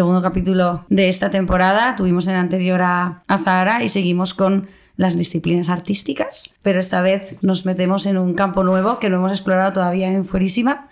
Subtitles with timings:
[0.00, 1.94] segundo capítulo de esta temporada.
[1.94, 7.36] Tuvimos el anterior a, a Zahara y seguimos con las disciplinas artísticas, pero esta vez
[7.42, 10.88] nos metemos en un campo nuevo que no hemos explorado todavía en Fuerísima,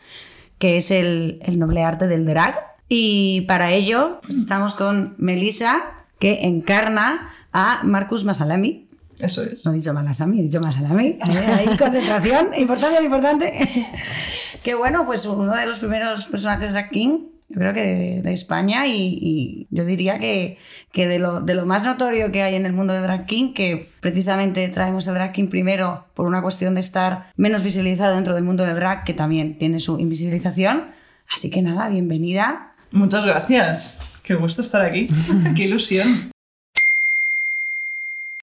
[0.58, 2.54] que es el, el noble arte del drag.
[2.90, 8.90] Y para ello pues estamos con Melissa, que encarna a Marcus Masalami.
[9.20, 9.64] Eso es.
[9.64, 11.16] No he dicho Malasami, he dicho Masalami.
[11.22, 13.52] Ahí, ahí, concentración, importante, importante.
[14.62, 18.32] que bueno, pues uno de los primeros personajes drag king yo creo que de, de
[18.32, 20.58] España y, y, yo diría que,
[20.92, 23.54] que de, lo, de, lo, más notorio que hay en el mundo de drag king,
[23.54, 28.34] que precisamente traemos el drag king primero por una cuestión de estar menos visibilizado dentro
[28.34, 30.90] del mundo del drag, que también tiene su invisibilización.
[31.30, 32.74] Así que nada, bienvenida.
[32.90, 33.98] Muchas gracias.
[34.22, 35.06] Qué gusto estar aquí.
[35.56, 36.30] Qué ilusión.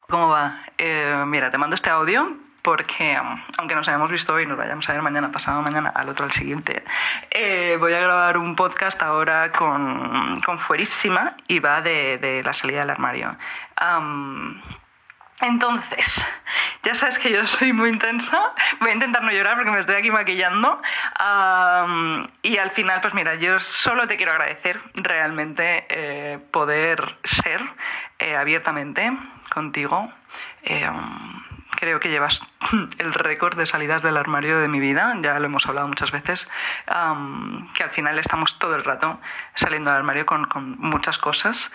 [0.09, 0.63] ¿Cómo va?
[0.77, 3.15] Eh, mira, te mando este audio porque
[3.59, 6.31] aunque nos hayamos visto hoy, nos vayamos a ver mañana, pasado mañana, al otro al
[6.31, 6.83] siguiente,
[7.29, 12.53] eh, voy a grabar un podcast ahora con, con Fuerísima y va de, de, la
[12.53, 13.37] salida del armario.
[15.41, 16.25] Entonces,
[16.83, 19.97] ya sabes que yo soy muy intensa, voy a intentar no llorar porque me estoy
[19.97, 20.81] aquí maquillando
[22.41, 27.61] y al final, pues mira, yo solo te quiero agradecer realmente eh, poder ser
[28.17, 29.15] eh, abiertamente
[29.51, 30.11] contigo.
[30.67, 31.44] Um,
[31.75, 32.41] creo que llevas
[32.97, 36.47] el récord de salidas del armario de mi vida, ya lo hemos hablado muchas veces,
[37.73, 39.19] que al final estamos todo el rato
[39.55, 40.45] saliendo del armario con,
[40.79, 41.71] muchas cosas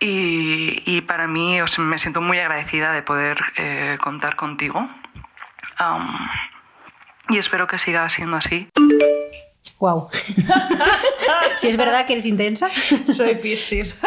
[0.00, 4.88] y, para mí o sea, me siento muy agradecida de poder eh, contar contigo
[7.28, 8.68] y espero que siga siendo así.
[9.78, 10.08] Wow.
[11.56, 12.68] si es verdad que eres intensa.
[13.14, 14.00] Soy piscis.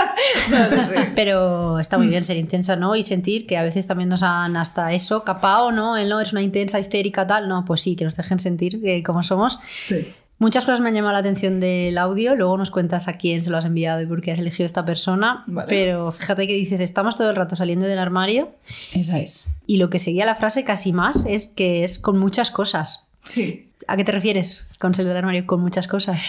[1.16, 2.96] Pero está muy bien ser intensa, ¿no?
[2.96, 5.96] Y sentir que a veces también nos han hasta eso capao, ¿no?
[6.04, 7.48] No eres una intensa, histérica, tal.
[7.48, 9.60] No, pues sí, que nos dejen sentir que como somos.
[9.64, 10.14] Sí.
[10.40, 13.52] Muchas cosas me han llamado la atención del audio, luego nos cuentas a quién se
[13.52, 15.44] lo has enviado y por qué has elegido esta persona.
[15.46, 15.68] Vale.
[15.70, 18.50] Pero fíjate que dices, estamos todo el rato saliendo del armario.
[18.96, 19.50] Esa es.
[19.68, 23.06] Y lo que seguía la frase casi más es que es con muchas cosas.
[23.24, 23.71] Sí.
[23.88, 26.26] ¿A qué te refieres con salir del armario con muchas cosas?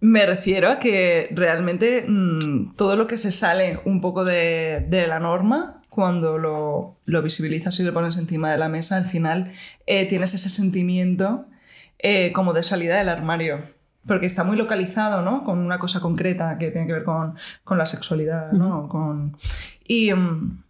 [0.00, 5.06] Me refiero a que realmente mmm, todo lo que se sale un poco de, de
[5.06, 9.52] la norma, cuando lo, lo, visibilizas y lo pones encima de la mesa, al final
[9.86, 11.46] eh, tienes ese sentimiento
[12.00, 13.62] eh, como de salida del armario.
[14.06, 15.44] Porque está muy localizado, ¿no?
[15.44, 18.80] Con una cosa concreta que tiene que ver con, con la sexualidad, ¿no?
[18.80, 18.88] Uh -huh.
[18.88, 19.36] con...
[19.86, 20.62] Y, um,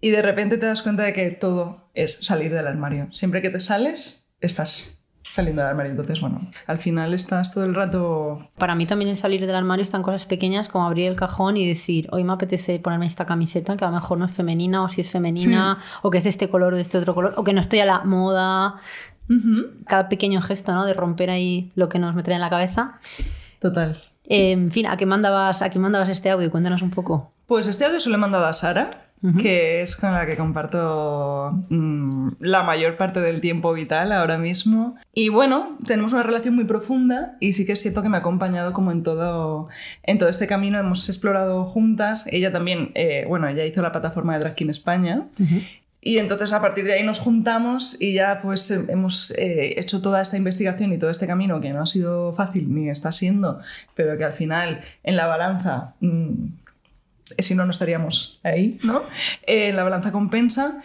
[0.00, 3.06] y de repente te das cuenta de que todo es salir del armario.
[3.12, 4.99] Siempre que te sales, estás
[5.34, 5.90] saliendo del armario.
[5.90, 8.50] Entonces, bueno, al final estás todo el rato...
[8.58, 11.66] Para mí también el salir del armario están cosas pequeñas como abrir el cajón y
[11.66, 14.88] decir, hoy me apetece ponerme esta camiseta que a lo mejor no es femenina o
[14.88, 16.06] si es femenina Hmm.
[16.06, 17.80] o que es de este color o de este otro color o que no estoy
[17.80, 18.76] a la moda.
[19.28, 19.84] Uh -huh.
[19.86, 20.84] Cada pequeño gesto, ¿no?
[20.84, 22.98] De romper ahí lo que nos metería en la cabeza.
[23.60, 24.00] Total.
[24.26, 26.50] Eh, en fin, ¿a qué, mandabas, ¿a qué mandabas este audio?
[26.50, 27.32] Cuéntanos un poco.
[27.46, 29.42] Pues este audio se lo he mandado a Sara, Uh -huh.
[29.42, 34.96] que es con la que comparto mmm, la mayor parte del tiempo vital ahora mismo.
[35.12, 38.20] Y bueno, tenemos una relación muy profunda y sí que es cierto que me ha
[38.20, 39.68] acompañado como en todo,
[40.04, 40.78] en todo este camino.
[40.78, 42.26] Hemos explorado juntas.
[42.30, 45.26] Ella también, eh, bueno, ella hizo la plataforma de Drag King España.
[45.38, 45.80] Uh -huh.
[46.02, 50.22] Y entonces a partir de ahí nos juntamos y ya pues hemos eh, hecho toda
[50.22, 53.60] esta investigación y todo este camino que no ha sido fácil ni está siendo,
[53.94, 55.92] pero que al final en la balanza...
[56.00, 56.59] Mmm,
[57.38, 59.02] si no, no estaríamos ahí, ¿no?
[59.46, 60.80] Eh, en la balanza compensa,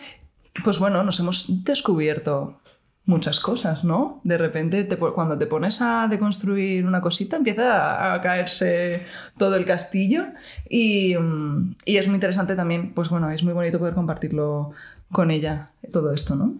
[0.64, 2.60] pues bueno, nos hemos descubierto
[3.06, 4.20] muchas cosas, ¿no?
[4.24, 9.06] De repente, te, cuando te pones a deconstruir una cosita, empieza a, caerse
[9.38, 10.26] todo el castillo
[10.68, 11.16] y,
[11.86, 14.72] y, es muy interesante también, pues bueno, es muy bonito poder compartirlo
[15.12, 16.56] con ella, todo esto, ¿no?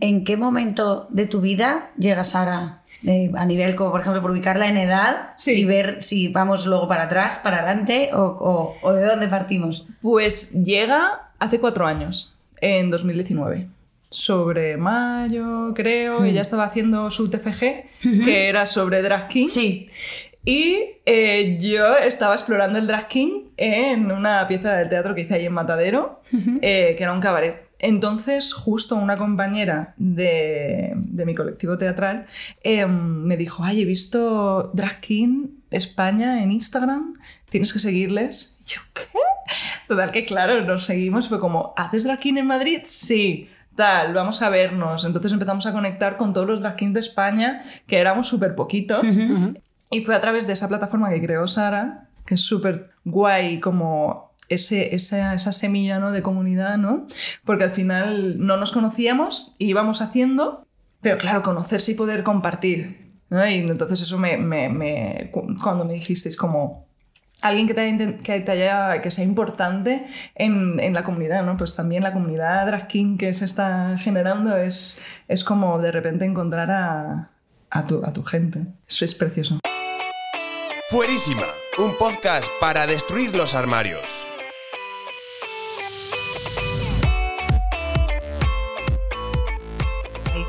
[0.00, 4.32] ¿En qué momento de tu vida llega Sara eh, a nivel como por ejemplo por
[4.32, 5.52] ubicarla en edad sí.
[5.52, 9.86] y ver si vamos luego para atrás, para adelante o, o, o, de dónde partimos?
[10.02, 13.68] Pues llega hace cuatro años, en 2019.
[14.10, 16.24] Sobre mayo, creo, Hmm.
[16.24, 16.26] mm.
[16.26, 17.60] ella estaba haciendo su TFG,
[18.24, 19.46] que era sobre drag king.
[19.46, 19.88] Sí.
[20.44, 25.34] Y eh, yo estaba explorando el drag king en una pieza del teatro que hice
[25.34, 26.22] ahí en Matadero,
[26.62, 27.65] eh, que era un cabaret.
[27.78, 32.26] Entonces, justo una compañera de, de mi colectivo teatral
[32.62, 37.14] eh, me dijo, ay, he visto Drag King España en Instagram,
[37.50, 38.58] tienes que seguirles.
[38.64, 39.02] Y yo, ¿qué?
[39.88, 42.80] Total, que claro, nos seguimos, fue como, ¿haces Drag King en Madrid?
[42.84, 43.48] Sí.
[43.76, 45.04] Tal, vamos a vernos.
[45.04, 49.02] Entonces empezamos a conectar con todos los drag kings de España, que éramos súper poquitos.
[49.04, 49.60] Uh -huh.
[49.90, 54.32] Y fue a través de esa plataforma que creó Sara, que es súper guay, como
[54.48, 56.12] ese, esa, esa, semilla ¿no?
[56.12, 57.06] de comunidad, ¿no?
[57.44, 60.66] Porque al final no nos conocíamos y íbamos haciendo,
[61.00, 63.06] pero claro, conocerse y poder compartir.
[63.28, 63.46] ¿no?
[63.46, 65.30] Y entonces eso me, me, me,
[65.62, 66.86] cuando me dijisteis como
[67.42, 71.56] alguien que, te que, te haya, que sea importante en, en, la comunidad, ¿no?
[71.56, 76.24] Pues también la comunidad drag king que se está generando es, es como de repente
[76.24, 77.30] encontrar a,
[77.70, 78.66] a, tu, a tu gente.
[78.86, 79.58] Eso es precioso.
[80.88, 81.46] Fuerísima,
[81.78, 84.26] un podcast para destruir los armarios.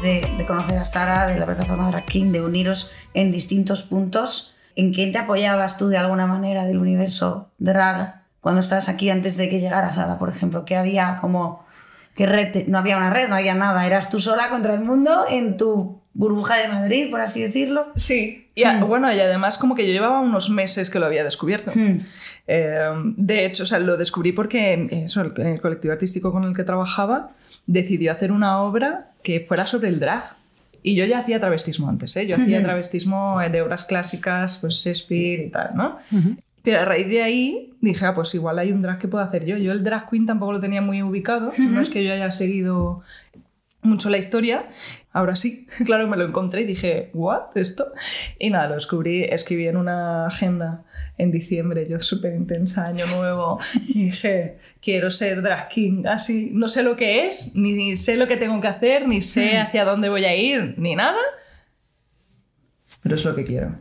[0.01, 4.55] De, de, conocer a Sara, de la plataforma Drag King, de uniros en distintos puntos.
[4.75, 9.37] ¿En quién te apoyabas tú de alguna manera del universo drag cuando estabas aquí antes
[9.37, 10.65] de que llegara Sara, por ejemplo?
[10.65, 11.65] ¿Qué había como...
[12.15, 12.67] ¿Qué red?
[12.67, 13.85] No había una red, no había nada.
[13.85, 17.87] Eras tú sola contra el mundo en tu burbuja de Madrid, por así decirlo.
[17.95, 21.23] Sí, y a, bueno, y además como que yo llevaba unos meses que lo había
[21.23, 21.71] descubierto.
[21.75, 21.99] Hmm.
[22.47, 26.55] Eh, de hecho, o sea, lo descubrí porque eso, el, el, colectivo artístico con el
[26.55, 27.35] que trabajaba
[27.67, 30.37] decidió hacer una obra que fuera sobre el drag.
[30.81, 32.25] Y yo ya hacía travestismo antes, ¿eh?
[32.27, 35.97] Yo hacía travestismo de obras clásicas, pues Shakespeare y tal, ¿no?
[36.63, 39.43] Pero a raíz de ahí dije, ah, pues igual hay un drag que puedo hacer
[39.43, 39.57] yo.
[39.57, 43.01] Yo el drag queen tampoco lo tenía muy ubicado, no es que yo haya seguido
[43.81, 44.69] mucho la historia.
[45.11, 47.55] Ahora sí, claro, me lo encontré y dije, ¿what?
[47.55, 47.91] ¿Esto?
[48.39, 50.85] Y nada, lo descubrí, escribí en una agenda
[51.17, 56.67] en diciembre, yo súper intensa, año nuevo, y dije, quiero ser drag king, así, no
[56.67, 60.09] sé lo que es, ni sé lo que tengo que hacer, ni sé hacia dónde
[60.09, 61.19] voy a ir, ni nada,
[63.01, 63.75] pero es lo que quiero.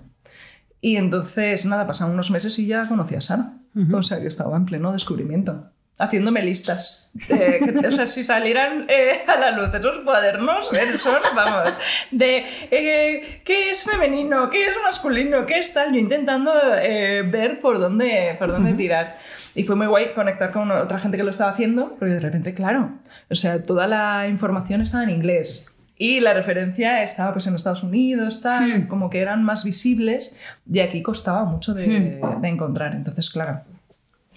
[0.81, 3.59] Y entonces, nada, pasaron unos meses y ya conocí a Sara.
[3.75, 3.99] Uh -huh.
[3.99, 7.10] O sea, que estaba en pleno descubrimiento haciéndome listas.
[7.28, 11.72] Eh, que, o sea, si salieran eh, a la luz esos cuadernos, eh, son, vamos,
[12.10, 17.78] de eh, qué es femenino, qué es masculino, qué es tal, yo intentando ver por
[17.78, 19.19] dónde, por dónde tirar.
[19.54, 22.54] Y fue muy guay conectar con otra gente que lo estaba haciendo, porque de repente,
[22.54, 22.92] claro,
[23.31, 25.72] o sea, toda la información estaba en inglés.
[25.99, 28.88] Y la referencia estaba pues en Estados Unidos, tal, hmm.
[28.88, 30.37] como que eran más visibles
[30.70, 32.42] y aquí costaba mucho de, hmm.
[32.42, 32.94] de encontrar.
[32.94, 33.62] Entonces, claro,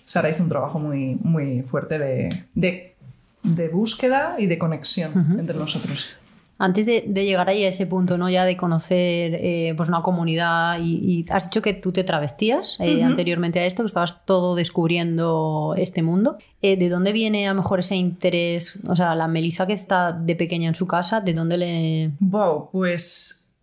[0.10, 2.96] Sara hizo un trabajo muy, muy fuerte de, de,
[3.44, 5.40] de búsqueda y de conexión uh -huh.
[5.40, 6.16] entre nosotros.
[6.58, 8.28] Antes de, de, llegar ahí a ese punto, ¿no?
[8.28, 12.80] Ya de conocer eh, pues una comunidad y, y, has dicho que tú te travestías
[12.80, 13.06] eh, uh -huh.
[13.06, 16.38] anteriormente a esto, que estabas todo descubriendo este mundo.
[16.64, 18.80] Eh, ¿De dónde viene a lo mejor ese interés?
[18.88, 22.12] O sea, la Melissa que está de pequeña en su casa, ¿de dónde le...?
[22.20, 23.54] Wow, pues...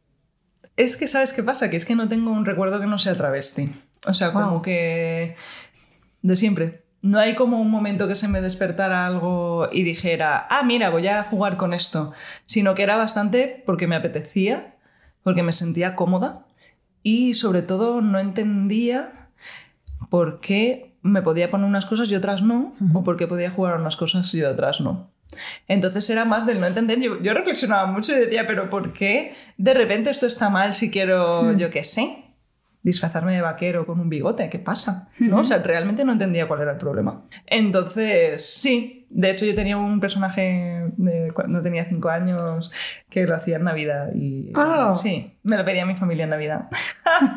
[0.76, 1.70] Es que, ¿sabes qué pasa?
[1.70, 3.69] Que es que no tengo un recuerdo que no sea travesti.
[4.06, 4.42] O sea, wow.
[4.42, 5.34] como que
[6.22, 6.84] de siempre.
[7.02, 11.06] No hay como un momento que se me despertara algo y dijera, ah, mira, voy
[11.06, 12.12] a jugar con esto,
[12.46, 14.76] sino que era bastante porque me apetecía,
[15.22, 16.46] porque me sentía cómoda
[17.02, 19.28] y sobre todo no entendía
[20.10, 22.98] por qué me podía poner unas cosas y otras no, uh -huh.
[22.98, 25.10] o por qué podía jugar unas cosas y otras no.
[25.68, 27.00] Entonces era más del no entender.
[27.00, 30.90] Yo, yo, reflexionaba mucho y decía, pero ¿por qué de repente esto está mal si
[30.90, 31.56] quiero, -huh.
[31.56, 32.24] yo qué sé?
[32.87, 35.09] Disfrazarme de vaquero con un bigote, ¿qué pasa?
[35.19, 35.38] ¿No?
[35.38, 37.25] O sea, realmente no entendía cuál era el problema.
[37.49, 42.71] Entonces, sí, de hecho yo tenía un personaje de cuando tenía cinco años
[43.11, 44.97] que lo hacía en Navidad y oh.
[44.97, 46.69] sí, me lo pedía mi familia en Navidad.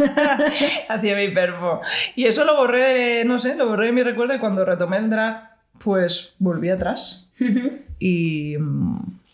[0.88, 1.82] hacía mi perfo.
[2.16, 4.98] Y eso lo borré de, no sé, lo borré de mi recuerdo y cuando retomé
[4.98, 5.50] el drag,
[5.80, 7.32] pues volví atrás
[7.98, 8.54] y,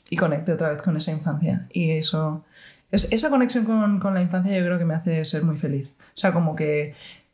[0.10, 1.68] y conecté otra vez con esa infancia.
[1.74, 2.46] Y eso...
[2.92, 5.90] Es, esa conexión con, con la infancia yo creo que me hace ser muy feliz.
[6.16, 6.94] O sea, como que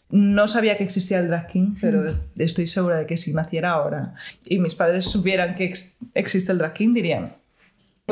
[0.10, 2.04] no sabía que existía el drag king, pero
[2.38, 6.58] estoy segura de que si naciera ahora y mis padres supieran que ex existe el
[6.58, 7.36] drag king, dirían,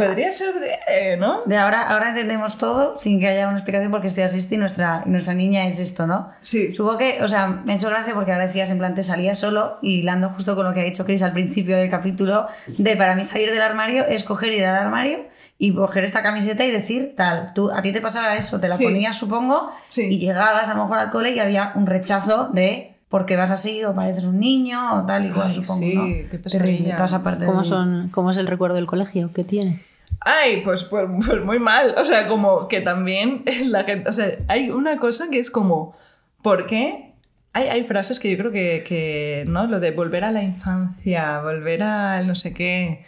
[0.08, 0.56] podría ser,
[0.88, 1.44] eh, ¿no?
[1.46, 5.04] De ahora, ahora entendemos todo sin que haya una explicación porque estoy así y nuestra,
[5.06, 6.30] nuestra niña es esto, ¿no?
[6.42, 6.74] Sí.
[6.74, 9.36] Supongo que, o sea, me ha hecho gracia porque ahora decías, en plan, te salía
[9.36, 12.96] solo y hilando justo con lo que ha dicho Chris al principio del capítulo, de
[12.96, 15.28] para mí salir del armario es coger ir al armario
[15.58, 17.54] y coger esta camiseta y decir tal.
[17.54, 18.86] Tú, a ti te pasaba eso, te la sí.
[18.86, 20.04] ponías, supongo, sí.
[20.04, 23.84] y llegabas a lo mejor al cole y había un rechazo de porque vas así
[23.84, 25.80] o pareces un niño o tal y cual, supongo.
[25.80, 26.06] Sí, ¿no?
[26.30, 27.66] qué Terrible, toda esa parte ¿Cómo, de...
[27.66, 29.32] son, ¿Cómo es el recuerdo del colegio?
[29.34, 29.82] ¿Qué tiene?
[30.22, 31.96] Ay, pues, pues, pues, muy mal.
[31.98, 34.10] O sea, como que también la gente.
[34.10, 35.96] O sea, hay una cosa que es como.
[36.42, 37.14] ¿Por qué?
[37.54, 39.46] Hay, hay frases que yo creo que, que.
[39.48, 39.68] ¿No?
[39.68, 43.06] Lo de volver a la infancia, volver al no sé qué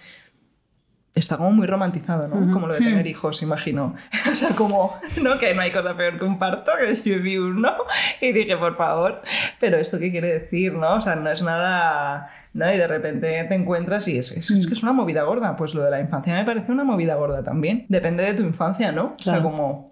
[1.13, 2.35] está como muy romantizado, ¿no?
[2.35, 2.53] Uh -huh.
[2.53, 3.95] Como lo de tener hijos, imagino.
[4.31, 5.37] o sea, como, ¿no?
[5.37, 7.75] Que no hay cosa peor que un parto, que yo vi uno
[8.21, 9.21] y dije, por favor,
[9.59, 10.95] pero ¿esto qué quiere decir, no?
[10.95, 12.29] O sea, no es nada...
[12.53, 12.73] ¿no?
[12.73, 15.55] Y de repente te encuentras y es, es, es, que es una movida gorda.
[15.55, 17.85] Pues lo de la infancia me parece una movida gorda también.
[17.89, 19.15] Depende de tu infancia, ¿no?
[19.17, 19.39] Claro.
[19.39, 19.91] O sea, como...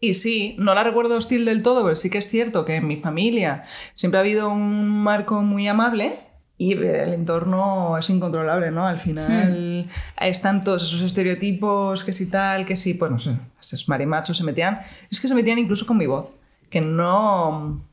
[0.00, 2.86] Y sí, no la recuerdo hostil del todo, pero sí que es cierto que en
[2.86, 3.64] mi familia
[3.94, 6.18] siempre ha habido un marco muy amable
[6.56, 8.86] y el entorno es incontrolable, ¿no?
[8.86, 10.24] Al final hmm.
[10.24, 14.44] están todos esos estereotipos, que si tal, que si, pues no sé, esos marimachos se
[14.44, 16.32] metían, es que se metían incluso con mi voz,
[16.70, 17.84] que no,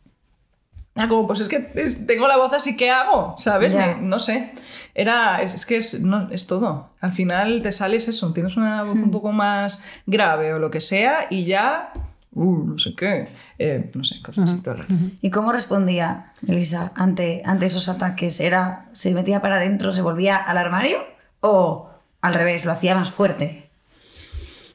[0.95, 3.35] Ah, como, pues es que tengo la voz así, ¿qué hago?
[3.37, 3.73] ¿Sabes?
[3.73, 4.51] Me- no sé.
[4.93, 6.89] Era, es, es que es, no, es todo.
[6.99, 10.81] Al final te sales eso, tienes una voz un poco más grave o lo que
[10.81, 11.93] sea y ya,
[12.33, 14.93] uh, no sé qué, eh, no sé, cosas así todo el rato.
[15.21, 18.41] ¿Y cómo respondía Elisa ante, ante esos ataques?
[18.41, 20.97] ¿Era, ¿Se metía para adentro, se volvía al armario?
[21.39, 23.69] ¿O al revés, lo hacía más fuerte?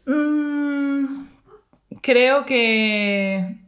[0.06, 1.26] Mm,
[2.00, 3.58] creo que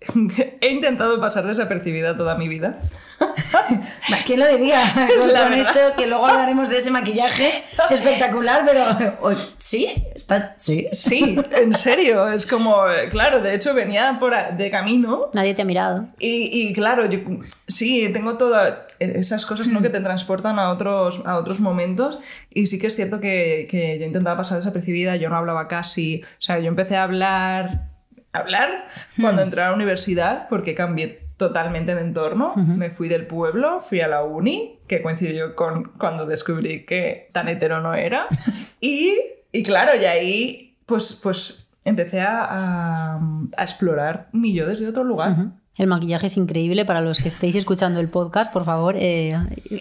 [0.60, 2.80] he intentado pasar desapercibida toda mi vida.
[4.26, 4.80] ¿Quién lo diría?
[5.18, 7.50] Con, con esto, que luego hablaremos de ese maquillaje
[7.90, 10.86] espectacular, pero sí, está, sí.
[10.92, 15.64] Sí, en serio, es como, claro, de hecho venía por de camino Nadie te ha
[15.64, 16.06] mirado.
[16.18, 17.18] y, y claro, yo
[17.66, 19.80] sí, tengo todas esas cosas ¿no?
[19.82, 22.18] que te transportan a otros, a otros momentos
[22.50, 26.22] y sí que es cierto que, que yo intentaba pasar desapercibida, yo no hablaba casi,
[26.22, 27.87] o sea, yo empecé a hablar,
[28.32, 28.86] hablar
[29.20, 34.00] cuando entré a la universidad porque cambié totalmente de entorno, me fui del pueblo, fui
[34.00, 38.26] a la uni, que coincidió con cuando descubrí que tan hetero no era
[38.80, 39.16] y,
[39.52, 43.20] y claro, y ahí pues, pues empecé a, a-
[43.56, 45.32] a explorar mi yo desde otro lugar.
[45.32, 45.52] Ujú.
[45.78, 49.28] El maquillaje es increíble para los que estéis escuchando el podcast, por favor, eh,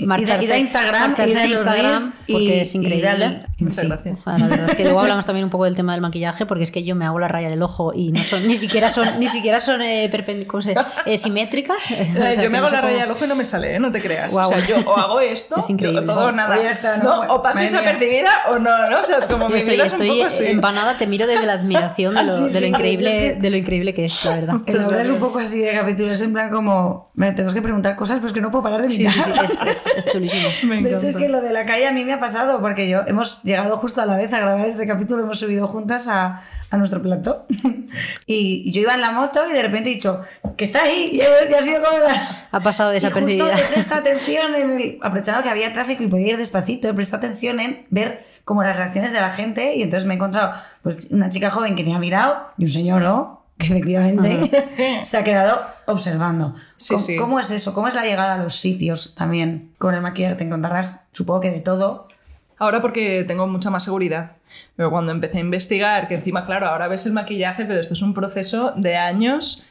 [0.05, 3.07] marcharse, ir a Instagram, marcharse ir a a los Instagram porque y- es y increíble.
[3.07, 3.87] dar- Muchas sí.
[3.87, 4.19] gracias.
[4.23, 6.63] Bueno, la verdad es que luego hablamos también un poco del tema del maquillaje, porque
[6.63, 9.19] es que yo me hago la raya del ojo y no son, ni siquiera son,
[9.19, 10.75] ni siquiera son eh, perpen- ¿cómo se-
[11.07, 11.77] eh, simétricas.
[12.11, 13.79] O sea, yo me hago la raya del ojo y no me sale, ¿eh?
[13.79, 14.31] no te creas.
[14.33, 14.49] Guau.
[14.51, 16.01] O sea, yo o hago esto, Es increíble.
[16.01, 16.57] o todo o nada.
[16.57, 18.99] O ya está, no, No, bueno, o paso desapercibida o no, ¿no?
[18.99, 20.45] O sea, es como Yo mi estoy, es un estoy así.
[20.45, 23.39] empanada, te miro desde la admiración de lo, Sí, de lo sí, increíble, es que-
[23.41, 24.55] de lo increíble que es, la verdad.
[24.67, 25.09] El gracias.
[25.09, 28.41] un poco así de capítulos, en plan como, me tenemos que preguntar cosas, pues que
[28.41, 29.13] no puedo parar de Sí, mirar.
[29.47, 30.47] sí, sí, es, es- es chulísimo.
[30.67, 32.89] Me De hecho, es que lo de la calle a mí me ha pasado porque
[32.89, 36.41] yo hemos llegado justo a la vez a grabar este capítulo, hemos subido juntas a,
[36.69, 37.45] a nuestro plató.
[38.25, 40.21] y yo iba en la moto y de repente he dicho,
[40.57, 42.47] que está ahí, y ha, y ha sido como la...
[42.51, 43.45] Ha pasado Y desapercibida.
[43.55, 44.99] justo he prestado atención en el...
[45.01, 48.75] Aprovechando que había tráfico y podía ir despacito, he prestado atención en ver como las
[48.77, 51.93] reacciones de la gente y entonces me he encontrado pues, una chica joven que ni
[51.93, 53.36] ha mirado y un señor, ¿no?
[53.59, 56.55] Que efectivamente se ha quedado observando.
[56.75, 57.15] Sí, ¿Cómo, sí.
[57.15, 57.73] cómo es eso?
[57.73, 60.35] ¿Cómo es la llegada a los sitios también con el maquillaje?
[60.35, 62.07] Te encontrarás, supongo que de todo.
[62.59, 64.33] Ahora porque tengo mucha más seguridad.
[64.75, 68.01] Pero cuando empecé a investigar, que encima, claro, ahora ves el maquillaje, pero esto es
[68.01, 69.65] un proceso de años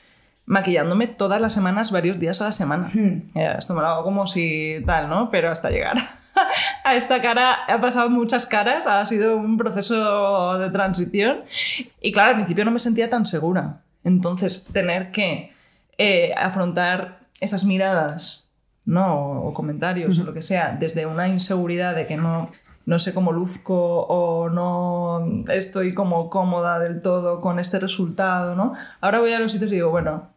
[0.46, 2.90] maquillándome todas las semanas, varios días a la semana.
[3.34, 5.30] Ya, Esto me lo hago como si tal, ¿no?
[5.30, 5.96] Pero hasta llegar
[6.84, 11.40] a esta cara, ha pasado muchas caras, ha sido un proceso de transición.
[12.00, 13.80] Y claro, al principio no me sentía tan segura.
[14.04, 15.52] Entonces, tener que
[15.98, 18.48] eh, afrontar esas miradas,
[18.84, 19.42] ¿no?
[19.42, 22.48] O comentarios o lo que sea, desde una inseguridad de que no,
[22.84, 28.74] no sé cómo luzco o no estoy como cómoda del todo con este resultado, ¿no?
[29.00, 30.28] Ahora voy a los sitios y digo, bueno,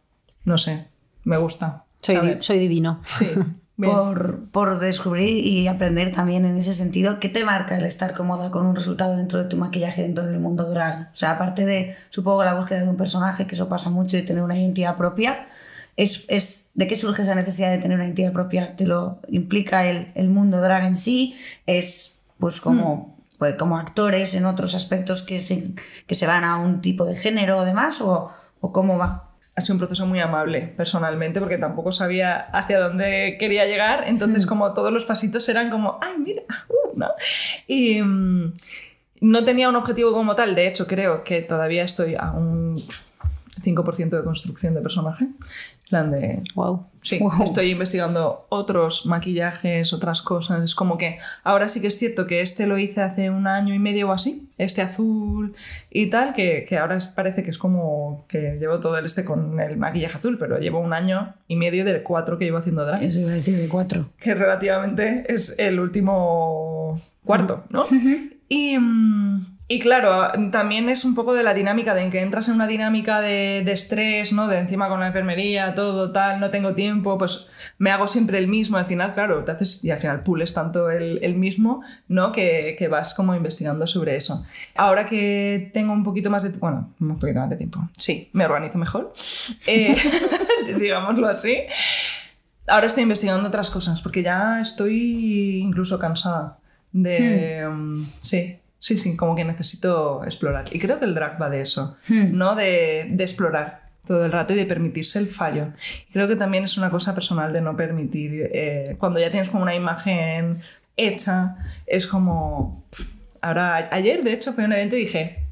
[0.45, 0.87] no sé,
[1.25, 1.83] me gusta.
[2.01, 3.01] Soy, di- soy divino.
[3.03, 3.27] Sí.
[3.81, 8.51] Por, por descubrir y aprender también en ese sentido, ¿qué te marca el estar cómoda
[8.51, 11.09] con un resultado dentro de tu maquillaje, dentro del mundo drag?
[11.13, 14.23] O sea, aparte de, supongo, la búsqueda de un personaje, que eso pasa mucho, y
[14.23, 15.47] tener una identidad propia,
[15.95, 18.75] es, es, ¿de qué surge esa necesidad de tener una identidad propia?
[18.75, 21.35] ¿Te lo implica el, el mundo drag en sí?
[21.65, 25.71] ¿Es pues como, pues, como actores en otros aspectos que se,
[26.07, 28.01] que se van a un tipo de género o demás?
[28.01, 28.31] ¿O,
[28.61, 29.28] o cómo va?
[29.59, 34.05] Ha sido un proceso muy amable personalmente porque tampoco sabía hacia dónde quería llegar.
[34.07, 37.09] Entonces como todos los pasitos eran como ay mira uh", ¿no?
[37.67, 38.53] y mm,
[39.21, 40.55] no tenía un objetivo como tal.
[40.55, 42.81] De hecho creo que todavía estoy a un
[43.61, 45.27] 5% de construcción de personaje
[45.89, 46.85] plan de Wow.
[47.01, 47.43] Sí, Wow.
[47.43, 50.63] estoy investigando otros maquillajes, otras cosas.
[50.63, 53.73] Es como que ahora sí que es cierto que este lo hice hace un año
[53.73, 55.55] y medio o así, este azul
[55.89, 59.59] y tal, que, que ahora parece que es como que llevo todo el este con
[59.61, 63.01] el maquillaje azul, pero llevo un año y medio del cuatro que llevo haciendo drag,
[63.03, 64.09] Eso iba a decir de cuatro.
[64.19, 67.85] que relativamente es el último cuarto, ¿no?
[68.49, 72.49] Y, mm, y claro, también es un poco de la dinámica de en que entras
[72.49, 74.47] en una dinámica de, de estrés, ¿no?
[74.47, 78.47] De encima con la enfermería, todo tal, no tengo tiempo, pues me hago siempre el
[78.47, 78.77] mismo.
[78.77, 82.31] Al final, claro, te haces y al final pules tanto el, el mismo, ¿no?
[82.31, 84.43] Que, que vas como investigando sobre eso.
[84.73, 88.45] Ahora que tengo un poquito más de bueno, un poquito más de tiempo, sí, me
[88.45, 89.13] organizo mejor,
[89.67, 89.95] eh,
[90.79, 91.57] digámoslo así.
[92.67, 96.57] Ahora estoy investigando otras cosas porque ya estoy incluso cansada
[96.91, 97.67] de...
[97.69, 100.65] mm, sí, sí, sí, como que necesito explorar.
[100.71, 102.55] Y creo que el drag va de eso, ¿no?
[102.55, 105.73] De, de explorar todo el rato y de permitirse el fallo.
[106.11, 109.63] Creo que también es una cosa personal de no permitir, eh, cuando ya tienes como
[109.63, 110.61] una imagen
[110.97, 112.83] hecha, es como...
[113.41, 115.49] Ahora, ayer de hecho fue un evento y dije,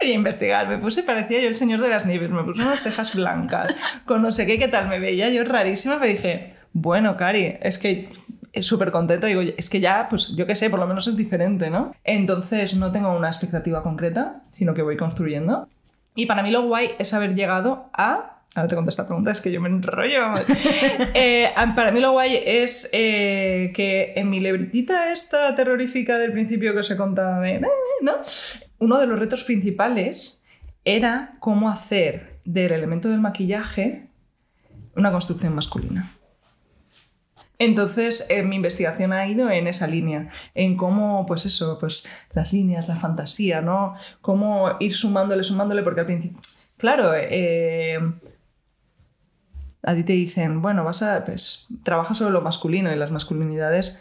[0.00, 0.68] y a investigar.
[0.68, 4.22] Me puse, parecía yo el señor de las nieves, me puse unas cejas blancas, con
[4.22, 8.08] no sé qué, qué tal, me veía yo rarísima, me dije, bueno, Cari, es que
[8.60, 11.70] súper contenta, digo, es que ya, pues yo qué sé, por lo menos es diferente,
[11.70, 11.94] ¿no?
[12.04, 15.68] Entonces no tengo una expectativa concreta, sino que voy construyendo.
[16.14, 18.40] Y para mí lo guay es haber llegado a...
[18.54, 20.32] Ahora te contesto esta pregunta, es que yo me enrollo.
[21.14, 26.74] Eh, para mí lo guay es eh, que en mi libretita esta terrorífica del principio
[26.74, 27.60] que os he contado de...
[28.02, 28.12] ¿no?
[28.78, 30.42] Uno de los retos principales
[30.84, 34.08] era cómo hacer del elemento del maquillaje
[34.96, 36.10] una construcción masculina.
[37.62, 42.52] Entonces, eh, mi investigación ha ido en esa línea, en cómo, pues eso, pues las
[42.52, 43.94] líneas, la fantasía, ¿no?
[44.20, 46.40] Cómo ir sumándole, sumándole, porque al principio,
[46.76, 48.00] claro, eh,
[49.84, 54.00] a ti te dicen, bueno, vas a, pues, trabaja sobre lo masculino y las masculinidades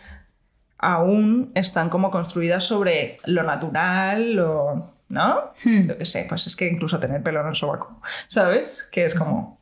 [0.79, 5.51] aún están como construidas sobre lo natural, lo, ¿no?
[5.63, 5.87] Hmm.
[5.87, 8.89] Lo que sé, pues es que incluso tener pelo en el sobaco, ¿sabes?
[8.91, 9.60] Que es como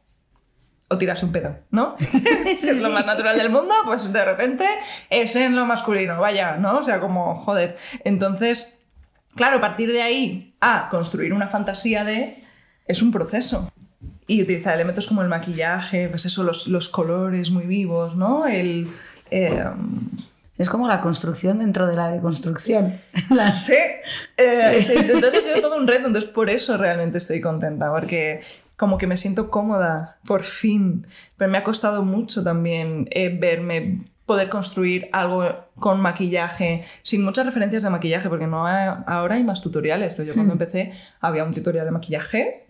[0.90, 1.96] o tirarse un pedo, ¿no?
[2.46, 4.66] es lo más natural del mundo, pues de repente
[5.10, 6.80] es en lo masculino, vaya, ¿no?
[6.80, 7.78] O sea, como, joder.
[8.04, 8.82] Entonces,
[9.36, 12.44] claro, a partir de ahí a construir una fantasía de...
[12.88, 13.72] es un proceso.
[14.28, 18.46] Y utilizar elementos como el maquillaje, pues eso, los, los colores muy vivos, ¿no?
[18.48, 18.88] El...
[19.32, 19.64] eh,
[20.58, 23.00] Es como la construcción dentro de la deconstrucción.
[23.52, 23.76] Sí,
[24.38, 28.42] eh, sí, entonces ha sido todo un reto, entonces por eso realmente estoy contenta, porque
[28.80, 31.06] como que me siento cómoda, por fin,
[31.38, 35.44] pero me ha costado mucho también eh, verme poder construir algo
[35.76, 40.28] con maquillaje, sin muchas referencias de maquillaje, porque no hay- ahora hay más tutoriales, pero
[40.28, 42.68] yo cuando empecé había un tutorial de maquillaje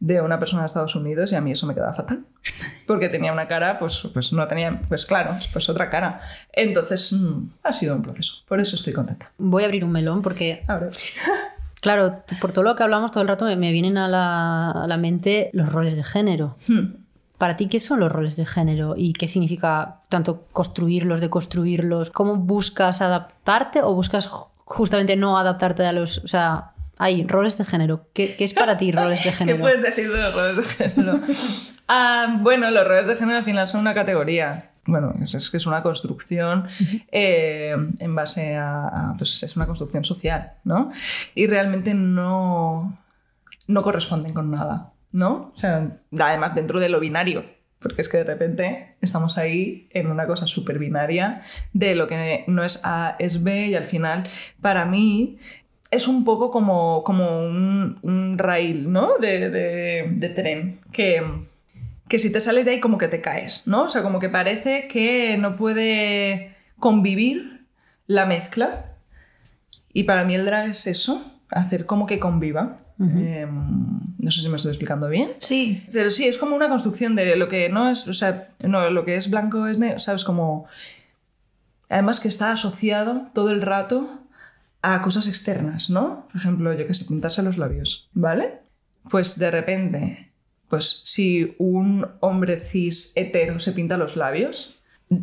[0.00, 2.24] de una persona de Estados Unidos y a mí eso me quedaba fatal.
[2.86, 6.20] Porque tenía una cara, pues, pues no tenía, pues claro, pues otra cara.
[6.52, 9.32] Entonces mm, ha sido un proceso, por eso estoy contenta.
[9.38, 10.90] Voy a abrir un melón porque Ahora.
[11.80, 14.86] Claro, por todo lo que hablamos todo el rato me, me vienen a la, a
[14.86, 16.56] la mente los roles de género.
[16.68, 16.94] Hmm.
[17.38, 22.10] Para ti, ¿qué son los roles de género y qué significa tanto construirlos, deconstruirlos?
[22.10, 26.18] ¿Cómo buscas adaptarte o buscas ju- justamente no adaptarte a los...
[26.18, 28.06] O sea, hay roles de género.
[28.12, 29.60] ¿Qué, qué es para ti roles de ¿Qué género?
[29.60, 31.20] puedes decir de los roles de género?
[31.90, 34.72] Ah, bueno, los roles de género al final son una categoría.
[34.88, 36.66] Bueno, es, que es una construcción
[37.12, 40.90] eh, en base a, a, Pues es una construcción social, ¿no?
[41.34, 42.98] Y realmente no,
[43.66, 45.52] no corresponden con nada, ¿no?
[45.54, 47.44] O sea, además dentro de lo binario.
[47.80, 52.42] Porque es que de repente estamos ahí en una cosa súper binaria de lo que
[52.48, 54.24] no es A es B y al final,
[54.60, 55.38] para mí,
[55.92, 59.16] es un poco como, como un, un rail, ¿no?
[59.20, 60.80] De, de- de tren.
[60.90, 61.22] Que,
[62.08, 63.84] que si te sales de ahí como que te caes, ¿no?
[63.84, 67.66] O sea, como que parece que no puede convivir
[68.06, 68.96] la mezcla.
[69.92, 72.78] Y para mí el drag es eso, hacer como que conviva.
[73.00, 73.46] Eh,
[74.18, 75.32] no sé si me estoy explicando bien.
[75.38, 75.84] Sí.
[75.92, 79.04] Pero sí, es como una construcción de lo que no es, o sea, no, lo
[79.04, 80.24] que es blanco es negro, ¿sabes?
[80.24, 80.66] Como...
[81.90, 84.20] Además que está asociado todo el rato
[84.82, 86.26] a cosas externas, ¿no?
[86.30, 88.60] Por ejemplo, yo que sé, pintarse los labios, ¿vale?
[89.10, 90.27] Pues de repente,
[90.68, 94.80] pues si un hombre cis hetero se pinta los labios,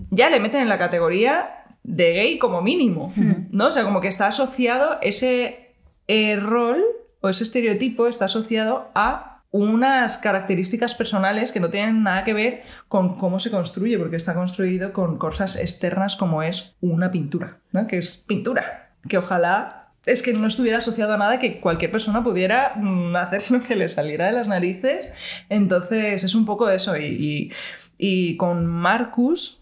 [0.10, 3.13] ya le meten en la categoría de gay como mínimo,
[3.51, 3.67] ¿no?
[3.67, 5.75] O sea, como que está asociado ese
[6.08, 6.84] eh, rol
[7.21, 12.63] o ese estereotipo está asociado a unas características personales que no tienen nada que ver
[12.89, 17.88] con cómo se construye, porque está construido con cosas externas como es una pintura, ¿no?
[17.88, 22.23] Que es pintura, que ojalá es que no estuviera asociado a nada que cualquier persona
[22.23, 25.07] pudiera mm, hacer lo que le saliera de las narices.
[25.49, 26.95] Entonces es un poco eso.
[26.97, 27.51] Y, y-
[27.97, 29.61] y con Marcus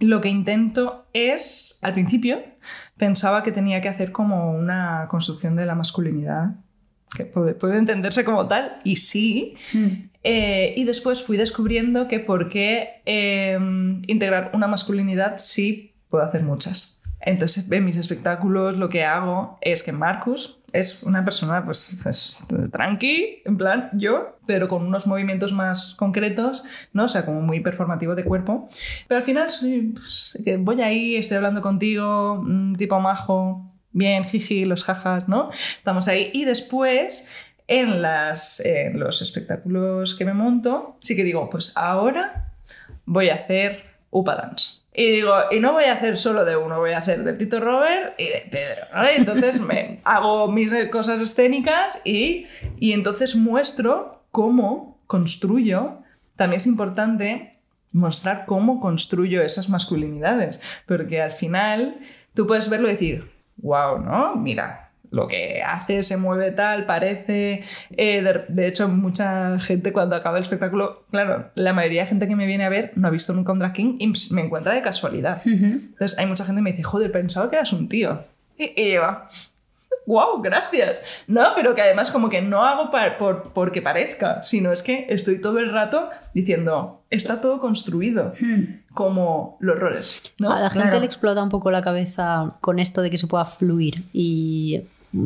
[0.00, 2.40] lo que intento es, al principio,
[2.96, 6.50] pensaba que tenía que hacer como una construcción de la masculinidad,
[7.16, 9.54] que puede, puede entenderse como tal, y sí.
[10.22, 13.58] Eh, y después fui descubriendo que por qué eh,
[14.06, 16.97] integrar una masculinidad sí puedo hacer muchas.
[17.20, 22.44] Entonces, en mis espectáculos lo que hago es que Marcus es una persona, pues, pues,
[22.70, 27.04] tranqui, en plan yo, pero con unos movimientos más concretos, ¿no?
[27.04, 28.68] O sea, como muy performativo de cuerpo.
[29.08, 29.48] Pero al final
[29.94, 35.50] pues, voy ahí, estoy hablando contigo, un tipo majo, bien, jiji, los jajas, ¿no?
[35.78, 36.30] Estamos ahí.
[36.34, 37.28] Y después,
[37.66, 42.52] en, las, en los espectáculos que me monto, sí que digo, pues ahora
[43.04, 44.77] voy a hacer Upa Dance.
[44.98, 47.60] Y digo, y no voy a hacer solo de uno, voy a hacer del Tito
[47.60, 48.84] Robert y de Pedro.
[49.16, 52.46] Entonces me hago mis eh, cosas escénicas y,
[52.80, 55.98] y entonces muestro cómo construyo.
[56.34, 57.60] También es importante
[57.92, 62.00] mostrar cómo construyo esas masculinidades, porque al final
[62.34, 64.34] tú puedes verlo y decir, wow, ¿no?
[64.34, 67.62] Mira, lo que hace, se mueve tal, parece.
[67.96, 72.28] eh, de, de hecho, mucha gente cuando acaba el espectáculo, claro, la mayoría de gente
[72.28, 74.74] que me viene a ver no ha visto nunca un drag king y me encuentra
[74.74, 75.40] de casualidad.
[75.44, 78.22] Entonces, hay mucha gente que me dice, joder, pensaba que eras un tío.
[78.58, 79.02] Y, y yo,
[80.06, 81.00] wow, gracias.
[81.26, 85.06] No, pero que además como que no hago pa- por, porque parezca, sino es que
[85.10, 88.32] estoy todo el rato diciendo, está todo construido,
[88.94, 90.20] como los roles.
[90.38, 90.50] ¿no?
[90.50, 91.00] A la gente Claro.
[91.00, 94.82] le explota un poco la cabeza con esto de que se pueda fluir y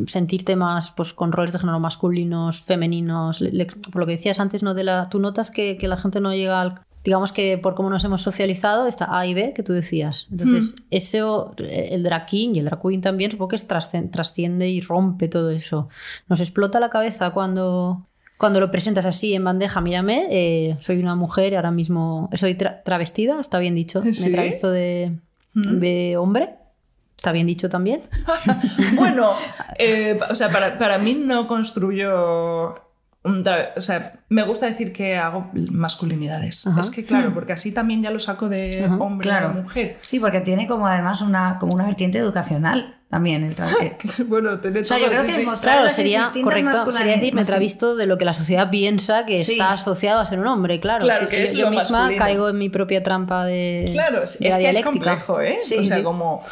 [0.06, 3.40] sentirte más pues, con roles de género masculinos, femeninos.
[3.40, 4.74] Le- le- por lo que decías antes, ¿no?
[4.74, 6.80] De la, tú notas que, que la gente no llega al.
[7.04, 10.28] Digamos que por cómo nos hemos socializado, está A y B que tú decías.
[10.30, 14.80] Entonces, eso, el drag king y el drag queen también, supongo que es trasciende y
[14.80, 15.88] rompe todo eso.
[16.28, 18.06] Nos explota la cabeza cuando,
[18.38, 22.54] cuando lo presentas así en bandeja, mírame, eh, soy una mujer y ahora mismo soy
[22.54, 24.30] tra- travestida, está bien dicho, me Sí.
[24.30, 25.18] travisto de,
[25.54, 26.50] de hombre,
[27.22, 28.00] está bien dicho también.
[28.96, 29.32] bueno,
[29.78, 32.74] eh, o sea, para, para mí no construyo...
[33.24, 33.44] un
[33.76, 36.66] o sea, me gusta decir que hago masculinidades.
[36.66, 36.80] Ajá.
[36.80, 38.96] Es que claro, porque así también ya lo saco de Ajá.
[38.96, 39.48] hombre Claro.
[39.50, 39.98] a mujer.
[40.00, 43.44] Sí, porque tiene como además una, como una vertiente educacional también.
[43.44, 47.12] El tra- eh, bueno, tiene O sea, yo creo que demostrar Claro, sería correcto, sería
[47.14, 49.52] decir, me travisto de lo que la sociedad piensa que Sí.
[49.52, 51.04] está asociado a ser un hombre, claro.
[51.04, 52.24] Claro, Si es que que es yo, yo lo misma masculino.
[52.24, 54.90] caigo en mi propia trampa de, Claro, es, de la es que es dialéctica.
[54.90, 55.58] complejo, ¿eh?
[55.60, 56.02] Sí, o sea, sí.
[56.02, 56.42] como...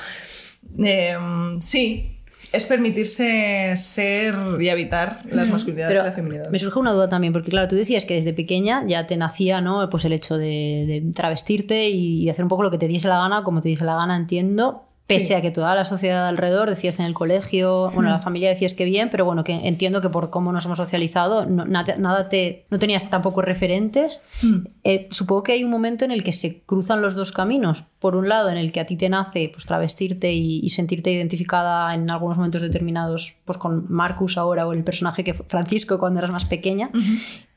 [0.79, 1.17] eh,
[1.59, 2.21] sí,
[2.53, 6.51] es permitirse ser y habitar las masculinidades Pero y la feminidad.
[6.51, 9.61] me surge una duda también, porque claro, tú decías que desde pequeña ya te nacía
[9.61, 9.89] ¿no?
[9.89, 13.19] pues el hecho de, de travestirte y, hacer un poco lo que te diese la
[13.19, 14.85] gana, como te diese la gana, entiendo.
[15.15, 15.35] Pese Sí.
[15.35, 18.85] a que toda la sociedad alrededor decías en el colegio, bueno, la familia decías que
[18.85, 22.65] bien, pero bueno, que entiendo que por cómo nos hemos socializado, no, nada, nada te,
[22.71, 24.23] no tenías tampoco referentes.
[24.43, 24.57] Mm.
[24.85, 27.85] Eh, supongo que hay un momento en el que se cruzan los dos caminos.
[27.99, 31.11] Por un lado, en el que a ti te nace pues, travestirte y, y sentirte
[31.13, 36.21] identificada en algunos momentos determinados pues, con Marcus ahora o el personaje que Francisco cuando
[36.21, 36.91] eras más pequeña.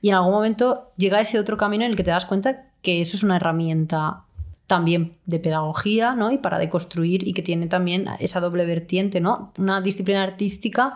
[0.01, 2.99] Y en algún momento llega ese otro camino en el que te das cuenta que
[2.99, 4.22] eso es una herramienta
[4.67, 6.31] también de pedagogía ¿no?
[6.31, 9.51] y para deconstruir y que tiene también esa doble vertiente, ¿no?
[9.57, 10.95] una disciplina artística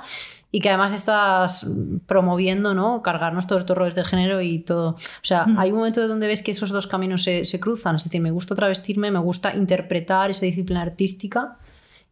[0.52, 1.68] y que además estás
[2.06, 3.02] promoviendo, ¿no?
[3.02, 4.92] Cargarnos todos estos roles de género y todo.
[4.92, 7.98] O sea, hay un momento donde ves que esos dos caminos se, se cruzan.
[7.98, 11.58] Es decir, me gusta travestirme, me gusta interpretar esa disciplina artística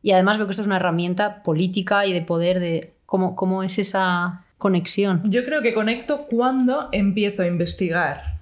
[0.03, 3.63] y además veo que esto es una herramienta política y de poder de cómo, cómo
[3.63, 5.23] es esa conexión.
[5.25, 8.39] Yo creo que conecto cuando empiezo a investigar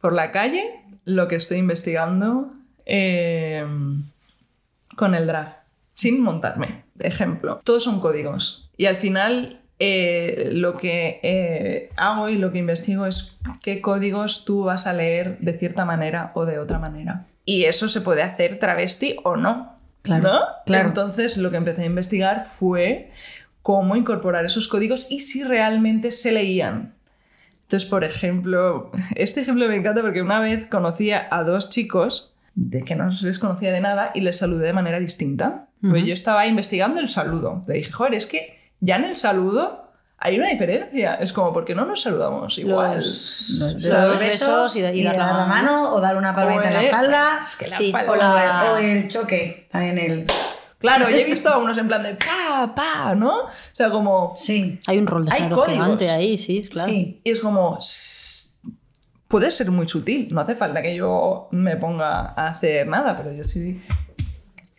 [0.00, 2.52] por la calle lo que estoy investigando
[2.86, 3.64] eh,
[4.96, 5.62] con el drag,
[5.92, 6.84] sin montarme.
[6.98, 12.58] Ejemplo, todos son códigos y al final eh, lo que eh, hago y lo que
[12.58, 17.26] investigo es qué códigos tú vas a leer de cierta manera o de otra manera.
[17.44, 19.76] Y eso se puede hacer travesti o no.
[20.02, 20.40] Claro, ¿no?
[20.66, 20.88] claro.
[20.88, 23.10] Entonces lo que empecé a investigar fue
[23.62, 26.94] cómo incorporar esos códigos y si realmente se leían.
[27.72, 32.82] Entonces, por ejemplo, este ejemplo me encanta porque una vez conocía a dos chicos de
[32.82, 35.68] que no les conocía de nada y les saludé de manera distinta.
[35.80, 37.64] Porque yo estaba investigando el saludo.
[37.66, 41.14] Le dije, joder, es que ya en el saludo hay una diferencia.
[41.14, 42.96] Es como, ¿por qué no nos saludamos igual?
[42.96, 45.32] Los- Los, O sea, los los besos besos y y, da- y dar la la
[45.32, 45.46] mano.
[45.48, 47.40] mano o dar una palmadita en la espalda.
[47.48, 50.26] Es que la Sí, palma- o la- O el choque, también el...
[50.82, 53.44] Claro, yo he visto a unos en plan de pa, pa, ¿no?
[53.44, 54.34] O sea, como...
[54.36, 55.68] Sí, Hay un rol de Hay códigos.
[55.72, 56.90] gigante ahí, sí, claro.
[56.90, 57.20] sí.
[57.24, 57.78] Y es como...
[57.80, 58.60] "Sss,
[59.28, 63.32] Puede ser muy sutil, no hace falta que yo me ponga a hacer nada, pero
[63.32, 63.80] yo sí...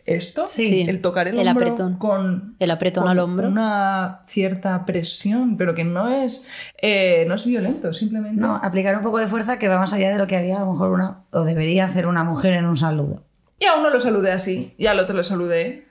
[0.06, 0.84] Esto, Sí.
[0.86, 1.96] el tocar el, El hombro apretón.
[1.96, 3.48] con, El apretón con al hombro.
[3.48, 6.46] una cierta presión, pero que no es,
[6.82, 8.38] eh, no es violento, simplemente...
[8.40, 10.60] No, aplicar un poco de fuerza que va más allá de lo que haría a
[10.60, 13.24] lo mejor una, o debería hacer una mujer en un saludo.
[13.58, 15.88] Y a uno lo saludé así, y al otro lo saludé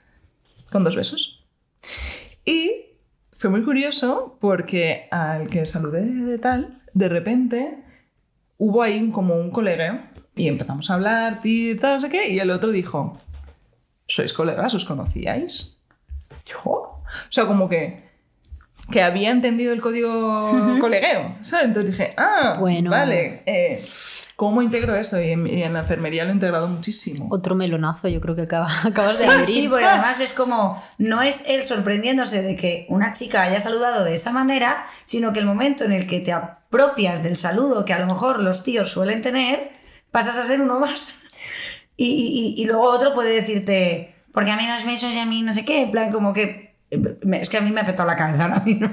[0.74, 1.46] con dos besos.
[2.44, 2.72] Y
[3.32, 7.78] fue muy curioso porque al que saludé de tal, de repente
[8.58, 10.00] hubo ahí un- como un colegueo
[10.34, 13.16] y empezamos a hablar, y tal, no sé qué, y el otro dijo,
[14.08, 14.74] ¿sois colegas?
[14.74, 15.80] ¿Os conocíais?
[16.44, 18.02] Yo, o sea, como que
[18.90, 21.66] que había entendido el código colegueo, ¿sabes?
[21.68, 22.90] Entonces dije, ah, Bueno.
[22.90, 23.80] vale, eh,
[24.36, 25.20] ¿cómo integro esto?
[25.20, 27.28] Y en, y en la enfermería lo he integrado muchísimo.
[27.30, 29.46] Otro melonazo, yo creo que acaba- acabas de Sí, abrir.
[29.46, 34.04] sí, porque además es como, no es él sorprendiéndose de que una chica haya saludado
[34.04, 37.92] de esa manera, sino que el momento en el que te apropias del saludo que
[37.92, 39.70] a lo mejor los tíos suelen tener,
[40.10, 41.20] pasas a ser uno más.
[41.96, 45.26] Y, y- y luego otro puede decirte, porque a mí no es besos y a
[45.26, 47.86] mí no sé qué, en plan como que me- es que a mí me ha
[47.86, 48.88] petado la cabeza ahora mismo.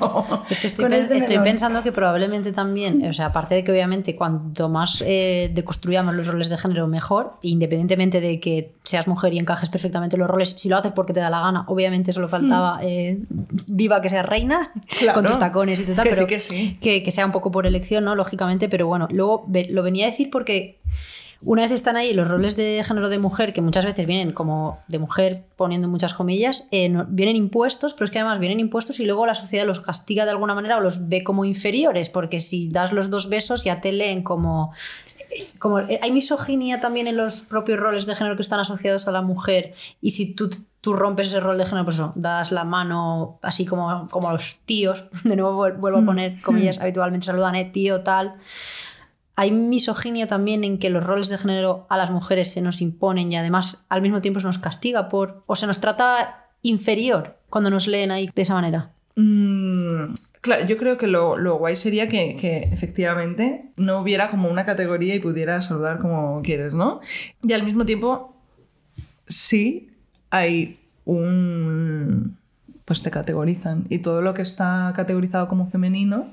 [0.50, 4.16] Es que estoy, este estoy pensando que probablemente también, o sea, aparte de que obviamente
[4.16, 9.40] cuanto más eh, deconstruyamos los roles de género, mejor, independientemente de que seas mujer y
[9.40, 12.28] encajes perfectamente en los roles, si lo haces porque te da la gana, obviamente solo
[12.28, 13.20] faltaba eh,
[13.68, 15.20] viva que seas reina, Claro.
[15.20, 16.78] con tus tacones y tal, Que pero sí, que sí.
[16.82, 18.16] que, que sea un poco por elección, ¿no?
[18.16, 20.80] Lógicamente, pero bueno, luego lo venía a decir porque
[21.44, 24.80] una vez están ahí los roles de género de mujer, que muchas veces vienen como
[24.88, 29.00] de mujer, poniendo muchas comillas, eh, no- vienen impuestos, pero es que además vienen impuestos
[29.00, 32.40] y luego la sociedad los castiga de alguna manera o los ve como inferiores, porque
[32.40, 34.72] si das los dos besos ya te leen como...
[35.60, 39.12] como eh, hay misoginia también en los propios roles de género que están asociados a
[39.12, 40.50] la mujer y si tú,
[40.82, 44.60] tú rompes ese rol de género, pues eso, das la mano así como, como los
[44.66, 48.36] tíos, de nuevo vuel- vuelvo a poner comillas, habitualmente saludan, eh, tío, tal
[49.36, 53.32] hay misoginia también en que los roles de género a las mujeres se nos imponen
[53.32, 57.70] y además al mismo tiempo se nos castiga por o se nos trata inferior cuando
[57.70, 58.92] nos leen ahí de esa manera.
[59.16, 64.50] Mm, claro, yo creo que lo, lo guay sería que, que efectivamente no hubiera como
[64.50, 67.02] una categoría y pudiera saludar como quieres, ¿no?
[67.44, 68.36] Y al mismo tiempo,
[69.28, 69.90] sí
[70.30, 72.38] hay un...
[72.86, 76.28] pues te categorizan y todo lo que está categorizado como femenino,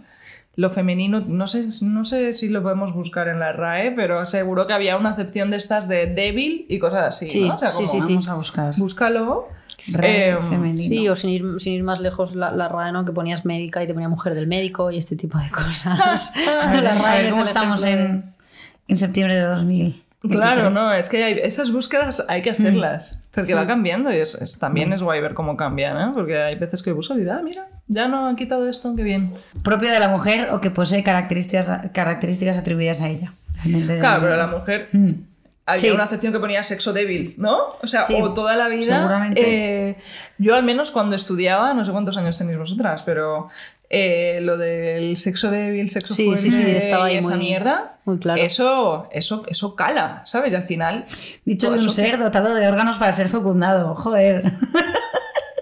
[0.59, 4.67] lo femenino, no sé, no sé si lo podemos buscar en la RAE, pero seguro
[4.67, 7.55] que había una acepción de estas de débil y cosas así, Sí, ¿no?
[7.55, 8.09] O sea, sí, como, sí, sí.
[8.15, 8.75] Vamos a buscar.
[8.77, 9.47] Búscalo.
[9.93, 10.83] Re Em, femenino.
[10.83, 13.05] Sí, o sin ir, sin ir más lejos, la, la RAE, ¿no?
[13.05, 16.33] Que ponías médica y te ponía mujer del médico y este tipo de cosas.
[16.63, 18.35] A ver, La a RAE ver cómo estamos en,
[18.89, 20.03] en septiembre de 2000.
[20.21, 24.35] Claro, no, es que hay- esas búsquedas hay que hacerlas, porque va cambiando y es,
[24.35, 26.13] es- también es guay ver cómo cambian, ¿no?
[26.15, 29.33] Porque hay veces que buscas y ah, mira, ya no han quitado esto, qué bien.
[29.63, 33.33] Propio de la mujer o que posee características, características atribuidas a ella.
[33.63, 34.89] Realmente Claro, pero la mujer...
[34.93, 35.07] Mm.
[35.67, 35.91] Había Sí.
[35.91, 37.59] una acepción que ponía sexo débil, ¿no?
[37.83, 38.97] O sea, Sí, o toda la vida.
[38.97, 39.91] seguramente.
[39.91, 39.99] eh,
[40.39, 43.51] yo al menos cuando estudiaba, no sé cuántos años tenéis vosotras, pero
[43.91, 47.39] eh, lo del sexo débil, sexo Sí, fuerte sí, sí, estaba ahí y esa muy-
[47.39, 48.43] mierda, muy claro.
[48.43, 50.53] eso, eso, eso cala, ¿sabes?
[50.53, 51.05] Y al final...
[51.45, 53.95] Dicho de un eso que- ser dotado de órganos para ser fecundado.
[53.95, 54.43] Joder.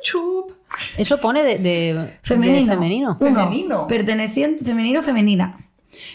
[0.02, 0.52] Chup.
[0.98, 2.60] Eso pone de, de- Femenino.
[2.60, 3.16] de femenino.
[3.20, 3.86] Uno, Femenino.
[3.86, 5.58] Perteneciente, femenino o femenina.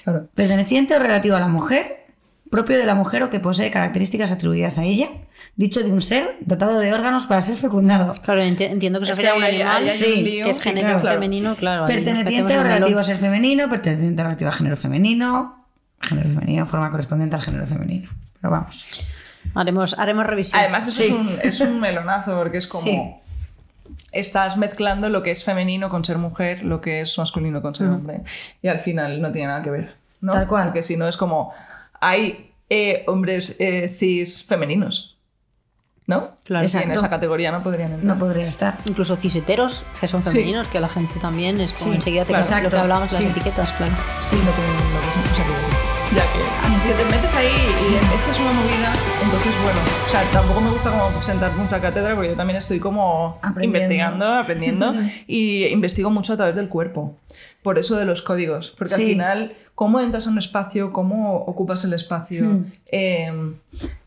[0.04, 0.28] Claro.
[0.36, 2.01] Perteneciente o relativo a la mujer,
[2.52, 5.08] propio de la mujer o que posee características atribuidas a ella,
[5.56, 8.14] dicho de un ser dotado de órganos para ser fecundado.
[8.24, 10.44] Claro, enti- entiendo que que sería un animal un sí, lío.
[10.46, 11.16] que es género claro.
[11.16, 11.86] femenino, claro.
[11.88, 15.66] perteneciente o relativo a ser femenino, perteneciente o relativo a género femenino,
[16.02, 18.10] género femenino, forma correspondiente al género femenino.
[18.40, 19.06] Pero vamos.
[19.56, 20.60] Haremos, haremos revisión.
[20.62, 22.84] Además, eso es, un, es un melonazo, porque es como.
[22.84, 23.00] Sí.
[24.12, 27.88] Estás mezclando lo que es femenino con ser mujer, lo que es masculino con ser
[27.88, 28.22] hombre.
[28.62, 29.96] Y al final no tiene nada que ver.
[30.20, 30.34] ¿no?
[30.34, 30.66] Tal cual.
[30.66, 31.54] Porque si no es como.
[32.02, 35.18] Hay eh, hombres eh, cis femeninos.
[36.08, 36.36] ¿no?
[36.44, 36.68] Claro.
[36.68, 38.16] En esa categoría no podrían entrar.
[38.16, 38.78] No podría estar.
[38.86, 42.64] Incluso ciseteros, que son femeninos, que la gente también es como Sí, enseguida te claro.
[42.64, 43.24] lo que hablábamos sí.
[43.24, 43.94] las etiquetas, claro.
[44.20, 45.82] Sí, no tienen lo que
[46.16, 48.92] ya que, que te metes ahí y es que es una movida,
[49.32, 52.80] entonces bueno, o sea, tampoco me gusta como sentar mucha cátedra porque yo también estoy
[52.80, 53.78] como Aprendiendo.
[53.78, 54.94] investigando, aprendiendo
[55.28, 57.16] y investigo mucho a través del cuerpo,
[57.64, 61.84] por eso de los códigos, porque al final, cómo entras a un espacio, cómo ocupas
[61.86, 62.66] el espacio, Hmm.
[62.92, 63.32] eh,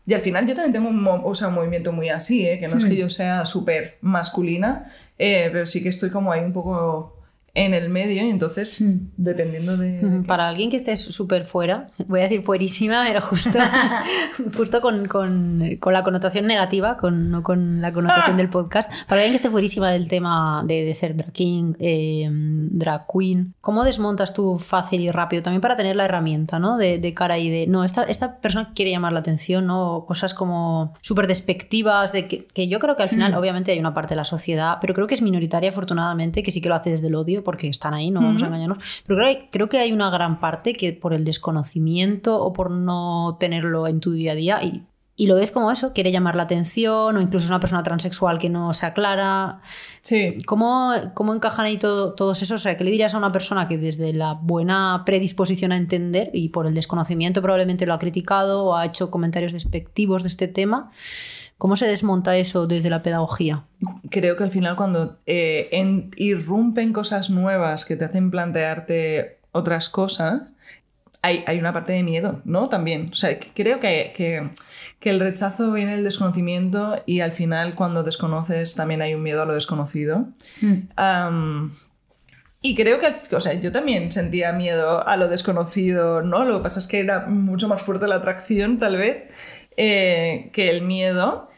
[0.07, 2.59] y al final yo también tengo un, mo- o sea, un movimiento muy así, ¿eh?
[2.59, 2.89] que no es Hmm.
[2.89, 7.14] que yo sea súper masculina, eh, pero sí que estoy como ahí un poco
[7.55, 9.07] en el medio y entonces Hmm.
[9.17, 10.01] dependiendo de...
[10.03, 13.57] Mm, Para alguien que esté súper fuera, voy a decir fuerísima, pero justo,
[14.57, 19.21] justo con, con- con la connotación negativa, con, no con la connotación del podcast, para
[19.21, 23.83] alguien que esté fuerísima del tema de, de ser drag king, eh, drag queen, ¿cómo
[23.83, 25.43] desmontas tú fácil y rápido?
[25.43, 26.77] También para tener la herramienta, ¿no?
[26.77, 30.05] De, de cara y de, no, esta, esta persona quiere llamar la atención, ¿no?
[30.07, 33.93] Cosas como súper despectivas, de que, que yo creo que al final, obviamente, hay una
[33.93, 36.89] parte de la sociedad, pero creo que es minoritaria, afortunadamente, que sí que lo hace
[36.89, 39.03] desde el odio, porque están ahí, no vamos a engañarnos.
[39.07, 43.37] Pero creo, creo que hay una gran parte que por el desconocimiento o por no
[43.39, 44.83] tenerlo en tu día a día y,
[45.17, 48.37] y lo ves como eso, quiere llamar la atención o incluso es una persona transexual
[48.37, 49.61] que no se aclara.
[50.01, 52.59] Sí, ¿Cómo, cómo encajan ahí todo, todos esos?
[52.59, 56.31] O sea, ¿qué le dirías a una persona que desde la buena predisposición a entender
[56.33, 60.47] y por el desconocimiento probablemente lo ha criticado o ha hecho comentarios despectivos de este
[60.49, 60.91] tema?
[61.57, 63.63] ¿Cómo se desmonta eso desde la pedagogía?
[64.11, 69.87] creo que al final cuando eh, en- irrumpen cosas nuevas que te hacen plantearte otras
[69.89, 70.41] cosas,
[71.25, 72.69] hay, hay una parte de miedo, ¿no?
[72.69, 73.09] También.
[73.11, 74.51] O sea, creo que, que,
[74.99, 79.41] que el rechazo viene del desconocimiento y al final cuando desconoces también hay un miedo
[79.41, 80.27] a lo desconocido.
[80.95, 81.71] Am,
[82.61, 86.45] y creo que, o sea, yo también sentía miedo a lo desconocido, ¿no?
[86.45, 90.69] Lo que pasa es que era mucho más fuerte la atracción, tal vez, eh, que
[90.69, 91.49] el miedo.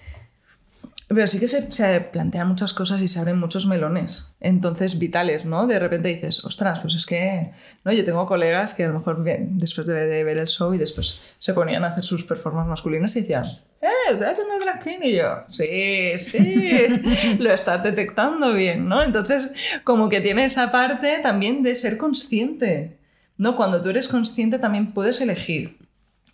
[1.07, 5.45] Pero sí que se, se plantean muchas cosas y se abren muchos melones, entonces vitales,
[5.45, 5.65] ¿no?
[5.65, 7.51] De repente dices, ostras, pues es que,
[7.85, 7.93] ¿no?
[7.93, 10.77] Yo tengo colegas que a lo mejor bien, después de ver, ver el show y
[10.77, 13.45] después se ponían a hacer sus performances masculinas y decían,
[13.81, 14.11] ¡eh!
[14.11, 15.03] ¿Estás haciendo el drag queen?
[15.03, 19.01] Y yo, sí, sí, lo estás detectando bien, ¿no?
[19.01, 19.49] Entonces,
[19.85, 22.97] como que tiene esa parte también de ser consciente,
[23.37, 23.55] ¿no?
[23.55, 25.77] Cuando tú eres consciente también puedes elegir.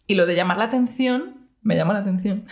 [0.07, 2.45] Y lo de llamar la atención, me llama la atención,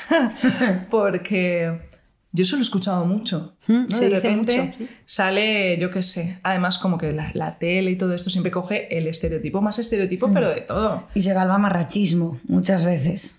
[0.92, 1.91] porque
[2.34, 3.56] yo eso lo he escuchado mucho.
[3.68, 3.90] ¿no?
[3.90, 4.90] se de repente mucho, sí.
[5.06, 8.96] sale, yo qué sé, además como que la, la tele y todo esto siempre coge
[8.98, 11.08] el estereotipo más estereotipo, pero de todo.
[11.14, 13.38] Y se va al mamarrachismo muchas veces.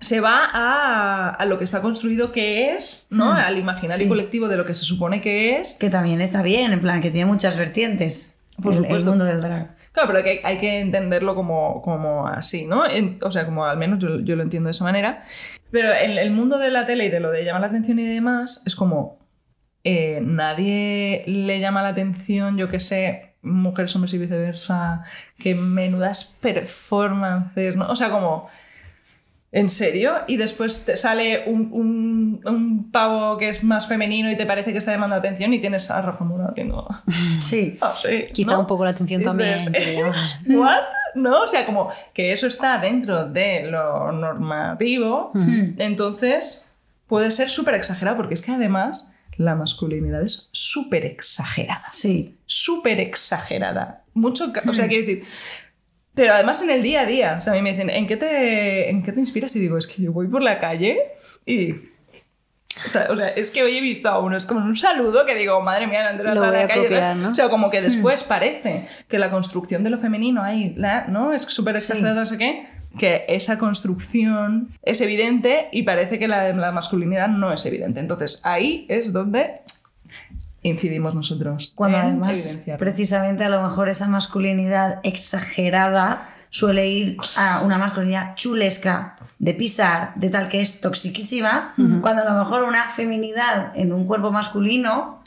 [0.00, 3.32] Se va a, a lo que está construido que es, ¿no?
[3.34, 4.08] Al imaginario Sí.
[4.08, 5.74] colectivo de lo que se supone que es.
[5.74, 8.34] Que también está bien, en plan, que tiene muchas vertientes.
[8.62, 9.10] Por el- el, supuesto.
[9.10, 9.76] mundo del drag.
[10.00, 12.88] Claro, pero que hay, que entenderlo como, como así, ¿no?
[12.88, 15.22] En- o sea, como al menos yo, yo lo entiendo de esa manera.
[15.70, 18.06] Pero el, el mundo de la tele y de lo de llamar la atención y
[18.06, 19.18] demás es como
[19.84, 25.04] eh, nadie le llama la atención, yo que sé, mujeres, hombres y viceversa,
[25.38, 27.88] que menudas performances, ¿no?
[27.88, 28.48] O sea, como...
[29.52, 30.12] ¿En serio?
[30.28, 34.70] Y después te sale un, un, un pavo que es más femenino y te parece
[34.70, 36.86] que está llamando atención y tienes a Rafa Mora haciendo...
[37.40, 37.76] Sí.
[37.80, 38.60] Ah, sí, Quizá ¿no?
[38.60, 39.58] un poco la atención también.
[40.50, 40.82] ¿What?
[41.16, 41.42] ¿No?
[41.42, 45.32] O sea, como que eso está dentro de lo normativo,
[45.78, 46.68] entonces
[47.08, 51.86] puede ser súper exagerado, porque es que además la masculinidad es súper exagerada.
[51.90, 52.36] Sí.
[52.46, 54.04] Súper exagerada.
[54.14, 55.24] Mucho, o sea, quiero decir...
[56.20, 58.16] Pero además en el día a día, o sea, a mí me dicen, ¿en qué
[58.18, 59.56] te, en qué te inspiras?
[59.56, 60.98] Y digo, es que yo voy por la calle
[61.46, 61.72] y...
[61.72, 65.24] O sea, o sea, es que hoy he visto a uno, es como un saludo
[65.26, 66.82] que digo, madre mía, no Lo a voy la calle.
[66.84, 67.30] copiar, ¿no?
[67.30, 71.32] O sea, como que después parece que la construcción de lo femenino ahí, la- ¿no?
[71.32, 72.66] Es súper exagerada, no sé qué.
[72.98, 78.00] Que esa construcción es evidente y parece que la, la masculinidad no es evidente.
[78.00, 79.54] Entonces ahí es donde
[80.62, 81.72] incidimos nosotros.
[81.74, 82.36] Cuando además,
[82.78, 90.12] precisamente a lo mejor esa masculinidad exagerada suele ir a una masculinidad chulesca, de pisar,
[90.16, 95.18] de tal que es toxiquísima, cuando a lo mejor una feminidad en un cuerpo masculino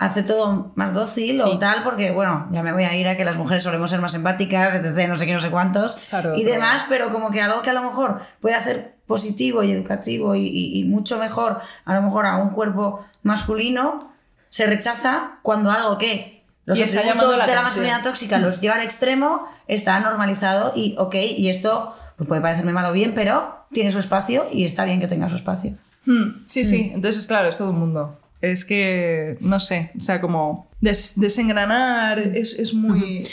[0.00, 3.24] hace todo más dócil o tal, porque bueno, ya me voy a ir a que
[3.24, 6.44] las mujeres solemos ser más empáticas, etc., no sé qué, no sé cuántos, Claro, y
[6.44, 10.40] demás, pero como que algo que a lo mejor puede hacer positivo y educativo y,
[10.46, 14.07] y- y mucho mejor a lo mejor a un cuerpo masculino,
[14.50, 18.82] se rechaza cuando algo que los atributos la de la masculinidad tóxica los lleva al
[18.82, 23.90] extremo, está normalizado y ok, y esto pues puede parecerme malo o bien, pero tiene
[23.92, 25.74] su espacio y está bien que tenga su espacio.
[26.04, 28.18] Hmm, sí, sí, entonces claro, es todo un mundo.
[28.40, 33.26] Es que, no sé, o sea, como des- desengranar es, es muy...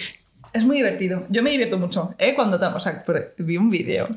[0.56, 1.24] Es muy divertido.
[1.30, 2.34] Yo me divierto mucho, ¿eh?
[2.34, 3.04] Cuando o sea,
[3.38, 4.08] vi un vídeo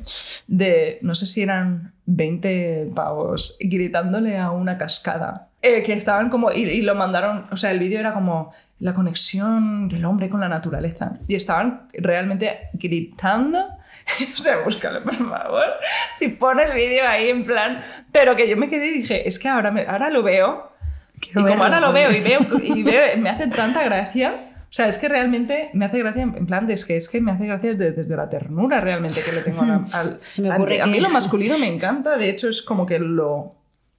[0.47, 5.49] de, no sé si eran 20 pavos gritándole a una cascada.
[5.61, 8.93] eh, que estaban como, y, y lo mandaron, o sea, el vídeo era como la
[8.93, 11.19] conexión del hombre con la naturaleza.
[11.27, 13.59] Y estaban realmente gritando.
[14.33, 15.65] O sea, búscalo, por favor.
[16.19, 17.83] Y pone el vídeo ahí en plan.
[18.11, 20.71] Pero que yo me quedé y dije, es que ahora, me, ahora lo veo.
[21.19, 24.48] Quiero y como ahora lo veo y veo, y veo, me hace tanta gracia.
[24.69, 27.31] O sea, es que realmente me hace gracia, en plan, es que, es que me
[27.31, 30.17] hace gracia desde, desde la ternura realmente que le tengo al...
[30.21, 33.55] Se me a- a, mí lo masculino me encanta, de hecho es como que lo,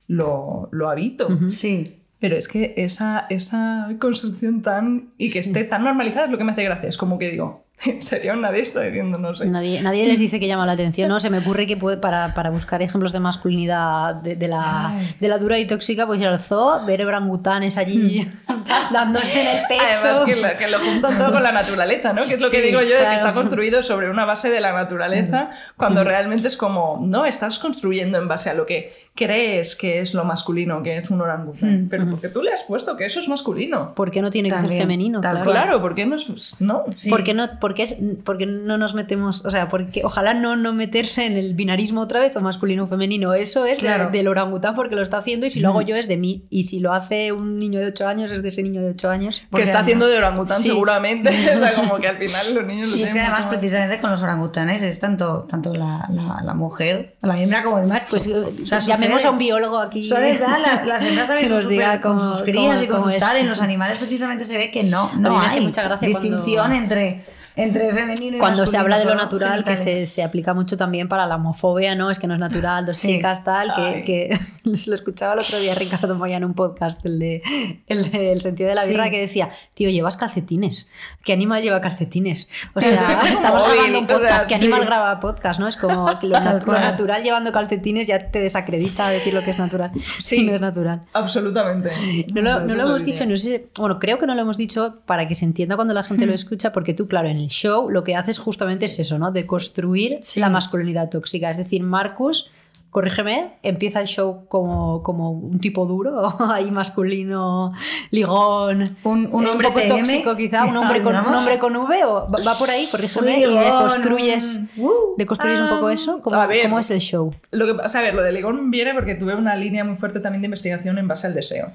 [0.07, 1.29] lo, lo habito.
[1.51, 1.97] Sí.
[2.21, 5.11] Pero es que esa, esa construcción tan...
[5.19, 6.89] y que esté tan normalizada es lo que me hace gracia.
[6.89, 9.47] Es como que digo, en serio, nadie está diciendo, no sé.
[9.47, 11.21] Nadie, nadie les dice que llama la atención, ¿no?
[11.21, 15.29] Se me ocurre que puede, para, para buscar ejemplos de masculinidad de, de la, de
[15.29, 18.29] la dura y tóxica, pues ir al zoo, ver orangutanes allí
[18.93, 19.83] dándose en el pecho.
[20.05, 22.25] Además que lo, que lo juntan todo con la naturaleza, ¿no?
[22.25, 24.61] Que es lo que Sí, digo yo, de que está construido sobre una base de
[24.61, 29.77] la naturaleza, cuando realmente es como, no, estás construyendo en base a lo que crees
[29.77, 31.89] que es lo masculino, que es un orangután.
[31.91, 33.95] Pero porque tú le has puesto que eso es masculino.
[33.95, 35.21] ¿Por qué no tiene que ser femenino?
[35.21, 35.51] tal Claro.
[35.51, 36.57] Claro, porque no es...
[36.61, 36.85] No.
[36.97, 37.11] Sí.
[37.11, 40.33] ¿Por qué no, por qué es- por qué no nos metemos, o sea, porque ojalá
[40.35, 43.35] no, no meterse en el binarismo otra vez o masculino o femenino?
[43.35, 46.09] Eso es de- del orangután porque lo está haciendo y si lo hago yo es
[46.09, 46.47] de mí.
[46.49, 49.11] Y si lo hace un niño de 8 años es de ese niño de 8
[49.11, 49.41] años.
[49.41, 50.69] Que Porque está además- haciendo de orangután Sí.
[50.69, 51.29] seguramente.
[51.55, 54.11] o sea, como que al final los niños lo Y es que además precisamente con
[54.11, 58.07] los orangutanes es tanto, tanto la, la, la mujer, la hembra como el macho.
[58.11, 60.03] Pues eh, O sea, llamemos a un biólogo aquí.
[60.41, 63.37] Dar, la- las hembras que nos diga con sus crías y con sus tal.
[63.37, 67.21] En los animales precisamente se ve que no, no hay mucha distinción cuando- entre
[67.57, 70.09] entre femenino y Cuando se habla de lo natural, que genitales.
[70.09, 72.11] se, se aplica mucho también para la homofobia, ¿no?
[72.11, 73.15] Es que no es natural, dos Sí.
[73.15, 77.19] chicas, tal, que, que lo escuchaba el otro día Ricardo Moya en un podcast, el
[77.19, 77.43] de
[77.87, 79.11] el, de El sentido de la birra, Sí.
[79.11, 80.89] que decía, tío, llevas calcetines.
[81.25, 82.49] ¿Qué animal lleva calcetines?
[82.75, 84.65] O sea, estamos grabando un podcast, ¿qué sí.
[84.67, 85.61] animal graba podcast?
[85.61, 85.69] ¿no?
[85.69, 89.51] Es como que lo, nat- lo natural llevando calcetines ya te desacredita decir lo que
[89.51, 89.91] es natural.
[90.21, 90.45] Sí.
[90.47, 91.03] no es natural.
[91.13, 91.91] Absolutamente.
[92.35, 94.57] No lo, no es lo hemos dicho, no sé, bueno, creo que no lo hemos
[94.57, 97.49] dicho para que se entienda cuando la gente lo escucha, porque tú, claro, en el
[97.49, 99.33] show lo que haces justamente es eso, ¿no?
[99.33, 100.41] De construir Sí.
[100.41, 101.51] la masculinidad tóxica.
[101.51, 102.51] Es decir, Marcus,
[102.91, 106.23] corrígeme, empieza el show como, como un tipo duro,
[106.53, 107.73] ahí masculino,
[108.11, 111.39] ligón, Un- un eh, hombre poco TM, tóxico quizá, un hombre, con, un digamos.
[111.39, 115.87] hombre con V, o va por ahí, corrígeme, y deconstruyes, un- uh, deconstruyes un poco
[115.87, 116.21] ah, eso.
[116.23, 116.63] ¿Cómo, a ver.
[116.65, 117.33] cómo es el show?
[117.53, 120.43] Lo que a ver, lo de Ligón viene porque tuve una línea muy fuerte también
[120.43, 121.71] de investigación en base al deseo.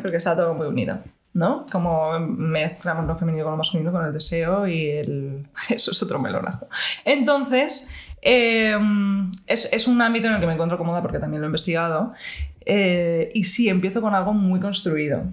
[0.00, 0.98] Porque está todo muy unido.
[1.34, 1.66] ¿No?
[1.70, 5.46] Como mezclamos lo femenino con lo masculino, con el deseo y el...
[5.68, 6.68] Eso es otro melonazo.
[7.04, 7.86] Entonces,
[8.22, 8.76] eh,
[9.46, 12.12] es, es un ámbito en el que me encuentro cómoda porque también lo he investigado.
[12.64, 15.24] Eh, y sí, empiezo con algo muy construido,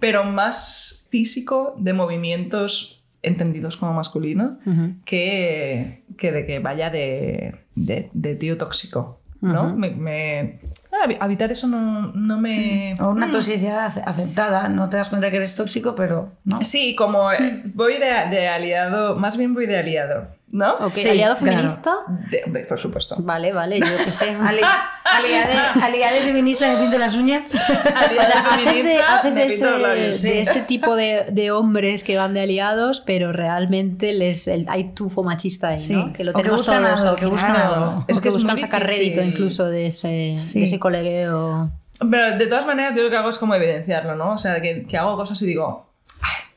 [0.00, 4.94] pero más físico, de movimientos entendidos como masculino, Ujú.
[5.04, 9.20] que, que de que vaya de, de, de tío tóxico.
[9.42, 9.74] ¿No?
[9.76, 10.60] Me, me-
[10.92, 12.96] ah, habitar eso no, no me...
[13.00, 13.30] O una Mm.
[13.32, 16.62] toxicidad ace- aceptada, no te das cuenta que eres tóxico, pero no.
[16.62, 20.74] Sí, como eh, voy de, de aliado, más bien voy de aliado, ¿no?
[20.74, 21.56] Ok, Sí, aliado claro.
[21.56, 21.94] feminista.
[22.30, 23.16] De- hombre, por supuesto.
[23.18, 24.30] Vale, vale, yo qué sé.
[24.40, 24.60] Ali-
[25.04, 27.52] aliade, aliade feminista, me pinto las uñas.
[27.54, 30.28] Aliado O sea, haces de, haces ese, labios, sí.
[30.28, 34.92] de ese tipo de, de hombres que van de aliados, pero realmente les, el- hay
[34.92, 36.12] tufo machista ahí, Sí, ¿no?
[36.12, 37.74] Que lo o que tenemos buscan todos, algo, o que buscan algo.
[37.74, 38.04] algo.
[38.08, 39.04] Es que buscan sacar difícil.
[39.16, 40.60] rédito incluso de ese, Sí.
[40.60, 41.70] de ese colegueo.
[42.10, 44.32] Pero de todas maneras, yo lo que hago es como evidenciarlo, ¿no?
[44.32, 45.91] O sea, que, que hago cosas y digo,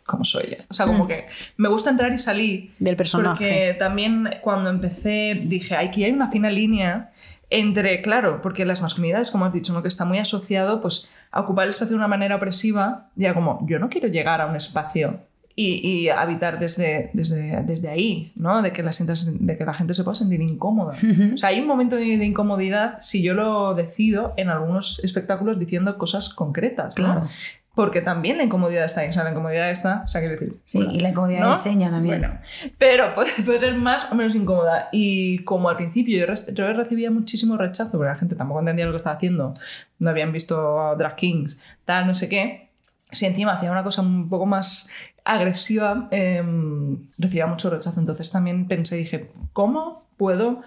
[0.06, 0.64] "Ay, ¿cómo soy yo?
[0.70, 1.28] O sea, como que
[1.58, 2.72] me gusta entrar y salir.
[2.80, 3.48] Del personaje.
[3.48, 7.12] Porque también cuando empecé dije, hay que hay una fina línea
[7.50, 9.82] entre, claro, porque las masculinidades, como has dicho, ¿no?
[9.82, 13.66] que está muy asociado pues, a ocupar el espacio de una manera opresiva, ya como,
[13.68, 15.20] yo no quiero llegar a un espacio
[15.56, 18.62] y, y habitar desde, desde, desde ahí, ¿no?
[18.62, 20.98] De que, la sientas, de que la gente se pueda sentir incómoda.
[21.34, 25.58] O sea, hay un momento de, de incomodidad si yo lo decido en algunos espectáculos
[25.58, 27.06] diciendo cosas concretas, ¿no?
[27.06, 27.28] Claro.
[27.76, 30.58] Porque también la incomodidad está ahí, o sea, la incomodidad está, o sea, quiero decir...
[30.66, 32.20] Sí, y la incomodidad enseña también.
[32.20, 32.40] Bueno,
[32.78, 34.88] pero puede, puede ser más o menos incómoda.
[34.94, 38.86] Y como al principio yo, re- yo recibía muchísimo rechazo, porque la gente tampoco entendía
[38.86, 39.54] lo que estaba haciendo,
[40.00, 42.70] no habían visto Drag Kings, tal, no sé qué,
[43.12, 44.90] si encima hacía una cosa un poco más
[45.26, 48.00] agresiva, em, recibía mucho rechazo.
[48.00, 50.62] Entonces también pensé, dije, ¿cómo puedo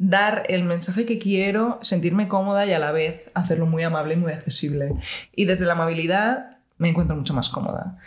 [0.00, 4.16] dar el mensaje que quiero, sentirme cómoda y a la vez hacerlo muy amable y
[4.16, 4.94] muy accesible?
[5.36, 7.98] Y desde la amabilidad me encuentro mucho más cómoda.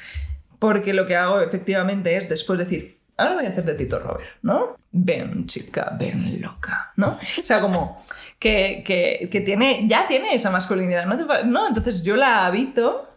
[0.58, 4.28] Porque lo que hago efectivamente es después decir, ahora voy a hacer de Tito Robert,
[4.42, 4.76] ¿no?
[4.92, 7.10] Ven, chica, ven, loca, ¿no?
[7.10, 8.02] O sea, como
[8.40, 11.44] que, que, que tiene, ya tiene esa masculinidad, ¿no?
[11.44, 11.68] ¿no?
[11.68, 13.08] Entonces yo la habito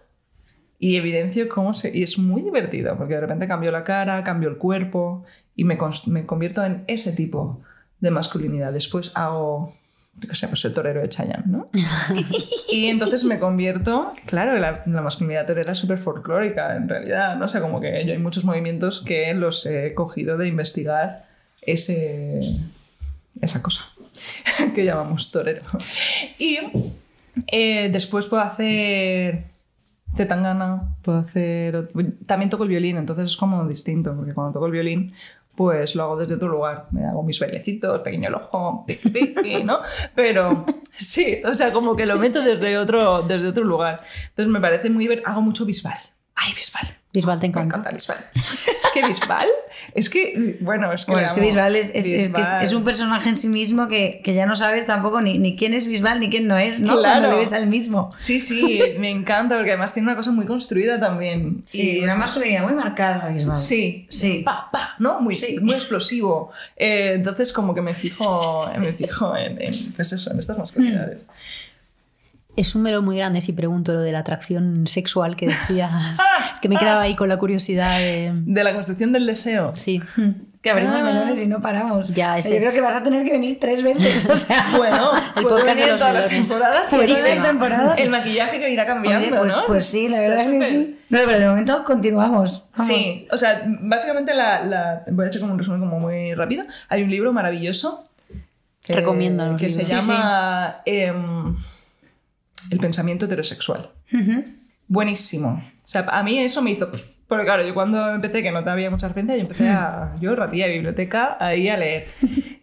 [0.79, 1.97] y evidencio cómo se...
[1.97, 5.25] Y es muy divertido, porque de repente cambio la cara, cambio el cuerpo
[5.55, 7.63] y me, me convierto en ese tipo
[8.01, 8.73] de masculinidad.
[8.73, 9.73] Después hago,
[10.17, 11.71] yo qué sé, pues el torero de Chayanne, ¿no?
[12.73, 17.47] y entonces me convierto, claro, la, la masculinidad torera es súper folclórica en realidad, ¿no?
[17.47, 21.27] O sea, como que yo hay muchos movimientos que los he cogido de investigar
[21.63, 22.41] ese,
[23.41, 23.85] esa cosa
[24.75, 25.63] que llamamos torero.
[26.39, 26.59] Y
[27.49, 29.45] eh, después puedo hacer
[30.17, 31.91] Zetangana, puedo hacer...
[32.25, 35.13] También toco el violín, entonces es como distinto, porque cuando toco el violín
[35.57, 36.87] pues lo hago desde otro lugar.
[36.93, 39.81] Me hago mis bailecitos, pequeño el ojo, tiqui, ¿no?
[40.15, 43.97] Pero sí, o sea, como que lo meto desde otro, desde otro lugar.
[44.29, 45.09] Entonces me parece muy...
[45.09, 45.99] ver- Hago mucho Bisbal.
[46.35, 46.96] ¡Ay, Bisbal!
[47.17, 47.77] Bisbal te Me encanta.
[47.77, 48.19] encanta Bisbal.
[48.35, 49.47] Es que Bisbal,
[49.95, 51.13] es que, bueno, es que...
[51.13, 51.41] Bueno, es que.
[51.41, 52.63] Bisbal es, es- es que es- Bisbal.
[52.63, 55.75] es un personaje en sí mismo que, que ya no sabes tampoco ni, ni quién
[55.75, 56.99] es Bisbal ni quién no es, ¿no?
[56.99, 57.21] Claro.
[57.21, 58.13] Cuando le ves al mismo.
[58.17, 61.63] Sí, sí, me encanta porque además tiene una cosa muy construida también.
[61.67, 63.59] Sí, Y una masculinidad muy marcada, Bisbal.
[63.59, 64.43] Sí, Sí.
[64.45, 65.21] pa, pa, ¿no?
[65.21, 65.59] Muy, Sí.
[65.61, 66.51] muy explosivo.
[66.77, 71.23] Eh, entonces, como que me fijo, me fijo en, en, pues eso, en estas masculinidades.
[72.57, 75.93] Es un mero muy grande si pregunto lo de la atracción sexual que decías.
[76.69, 78.33] que me quedaba ahí con la curiosidad de...
[78.45, 79.75] De la construcción del deseo.
[79.75, 80.01] Sí.
[80.67, 81.05] Que abrimos Ah.
[81.05, 82.13] melones y no paramos.
[82.13, 84.27] Ya, ese- Yo creo que vas a tener que venir tres veces.
[84.29, 86.91] O sea, Bueno, El puedo podcast venir de los todas las temporadas.
[86.91, 87.99] todas las temporadas.
[87.99, 89.65] El maquillaje que irá cambiando, Oye, pues, ¿no?
[89.65, 90.99] pues sí, la verdad es que sí.
[91.09, 92.65] No, pero de momento continuamos.
[92.77, 92.87] Vamos.
[92.93, 96.65] Sí, o sea, básicamente la, la- voy a hacer como un resumen como muy rápido.
[96.89, 98.03] Hay un libro maravilloso
[98.83, 99.85] que, Recomiendo los que se.
[99.85, 101.55] Sí, llama em,
[102.73, 103.91] El pensamiento heterosexual.
[104.89, 105.63] Buenísimo.
[105.87, 106.91] O sea, a mí eso me hizo...
[107.29, 110.67] Porque claro, yo cuando empecé, que no había mucha referencia, yo empecé a, yo ratilla
[110.67, 112.07] de biblioteca, ahí a leer.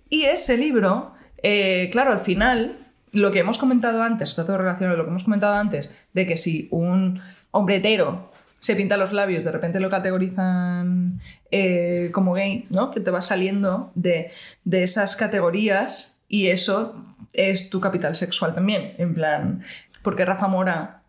[0.10, 4.98] Y ese libro, eh, claro, al final, lo que hemos comentado antes, está todo relacionado
[4.98, 7.22] lo que hemos comentado antes, de que si un
[7.52, 11.22] hombre hetero se pinta los labios, de repente lo categorizan
[11.52, 12.92] eh, como gay, ¿no?
[12.92, 14.32] Que te vas saliendo de,
[14.66, 18.94] de esas categorías y eso es tu capital sexual también.
[18.98, 19.64] En plan,
[20.04, 21.02] porque Rafa Mora,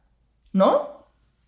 [0.53, 0.93] ¿no?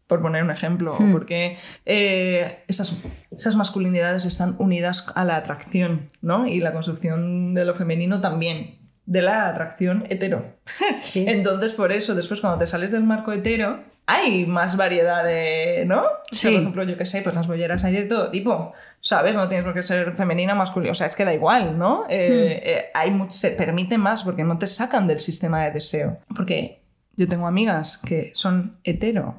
[0.07, 3.03] Por poner un ejemplo, o porque eh, esas,
[3.37, 6.47] esas masculinidades están unidas a la atracción, ¿no?
[6.47, 10.45] Y la construcción de lo femenino también, de la atracción hetero.
[11.03, 11.25] Sí.
[11.27, 16.03] Entonces, por eso, después cuando te sales del marco hetero, hay más variedad de, ¿no?
[16.03, 16.55] O sea, Sí.
[16.55, 19.35] por ejemplo, yo qué sé, pues las bolleras hay de todo tipo, ¿sabes?
[19.35, 22.05] No tienes por qué ser femenina, masculina, o sea, es que da igual, ¿no?
[22.09, 26.19] Eh, eh, hay much- se permite más porque no te sacan del sistema de deseo.
[26.37, 26.81] Porque
[27.17, 29.39] yo tengo amigas que son hetero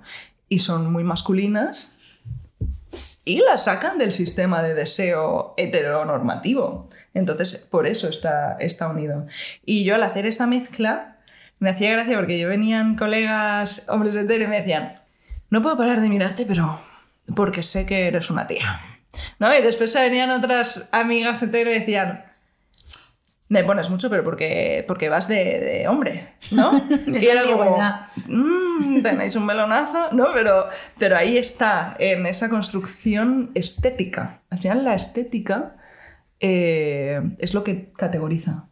[0.49, 1.93] y son muy masculinas
[3.27, 6.89] y las sacan del sistema de deseo heteronormativo.
[7.13, 9.27] Entonces, por eso está, está unido.
[9.65, 11.17] Y yo al hacer esta mezcla,
[11.59, 15.01] me hacía gracia porque yo venían colegas hombres heteros y me decían,
[15.49, 16.79] no puedo parar de mirarte, pero
[17.35, 18.79] porque sé que eres una tía.
[19.39, 19.53] ¿No?
[19.53, 22.26] Y después venían otras amigas hetero y decían,
[23.49, 26.71] me pones mucho, pero porque, porque vas de, de hombre, ¿no?
[27.07, 27.77] Y era como.
[28.27, 30.27] "Mm, tenéis un melonazo, ¿no?
[30.33, 30.67] Pero,
[30.99, 34.41] pero ahí está, en esa construcción estética.
[34.49, 35.77] Al final la estética
[36.39, 38.65] eh, es lo que categoriza.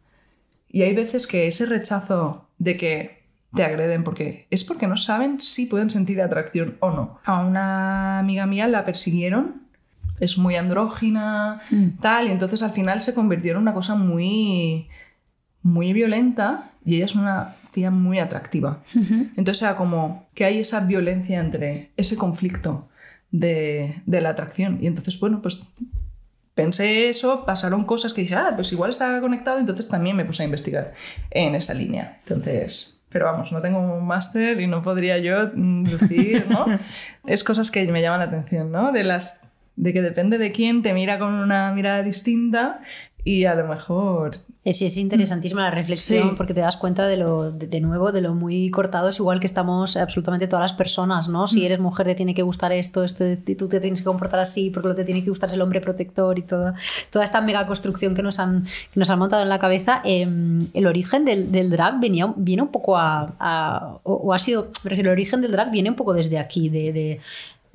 [0.68, 3.16] Y hay veces que ese rechazo de que
[3.54, 7.20] te agreden porque es porque no saben si pueden sentir atracción o no.
[7.24, 9.65] A una amiga mía la persiguieron,
[10.20, 11.60] es muy andrógina,
[12.00, 14.88] tal, y entonces al final se convirtió en una cosa muy,
[15.62, 18.82] muy violenta y ella es una tía muy atractiva.
[19.36, 22.88] Entonces era como que hay esa violencia entre ese conflicto
[23.30, 24.78] de, de la atracción.
[24.80, 25.68] Y entonces, bueno, pues
[26.54, 30.42] pensé eso, pasaron cosas que dije, ah, pues igual estaba conectado, entonces también me puse
[30.42, 30.94] a investigar
[31.30, 32.20] en esa línea.
[32.20, 36.64] Entonces, pero vamos, no tengo un máster y no podría yo mm, decir, ¿no?
[37.26, 38.90] es cosas que me llaman la atención, ¿no?
[38.90, 39.44] De las
[39.76, 42.80] de que depende de quién te mira con una mirada distinta
[43.24, 46.34] y a lo mejor Es, es interesantísima la reflexión Sí.
[46.36, 49.46] porque te das cuenta de lo, de, de nuevo, de lo muy cortados, igual que
[49.46, 51.42] estamos absolutamente todas las personas, ¿no?
[51.44, 51.48] Mm.
[51.48, 53.24] Si eres mujer te tiene que gustar esto, esto
[53.58, 55.60] tú te tienes que comportar así, porque lo que te tiene que gustar es el
[55.62, 56.74] hombre protector y toda,
[57.10, 60.02] toda esta mega construcción que nos han, que nos han montado en la cabeza.
[60.04, 60.22] Eh,
[60.72, 64.68] el origen del, del drag venía, viene un poco a, a- o, o ha sido,
[64.84, 67.20] refiero, el origen del drag viene un poco desde aquí, de- de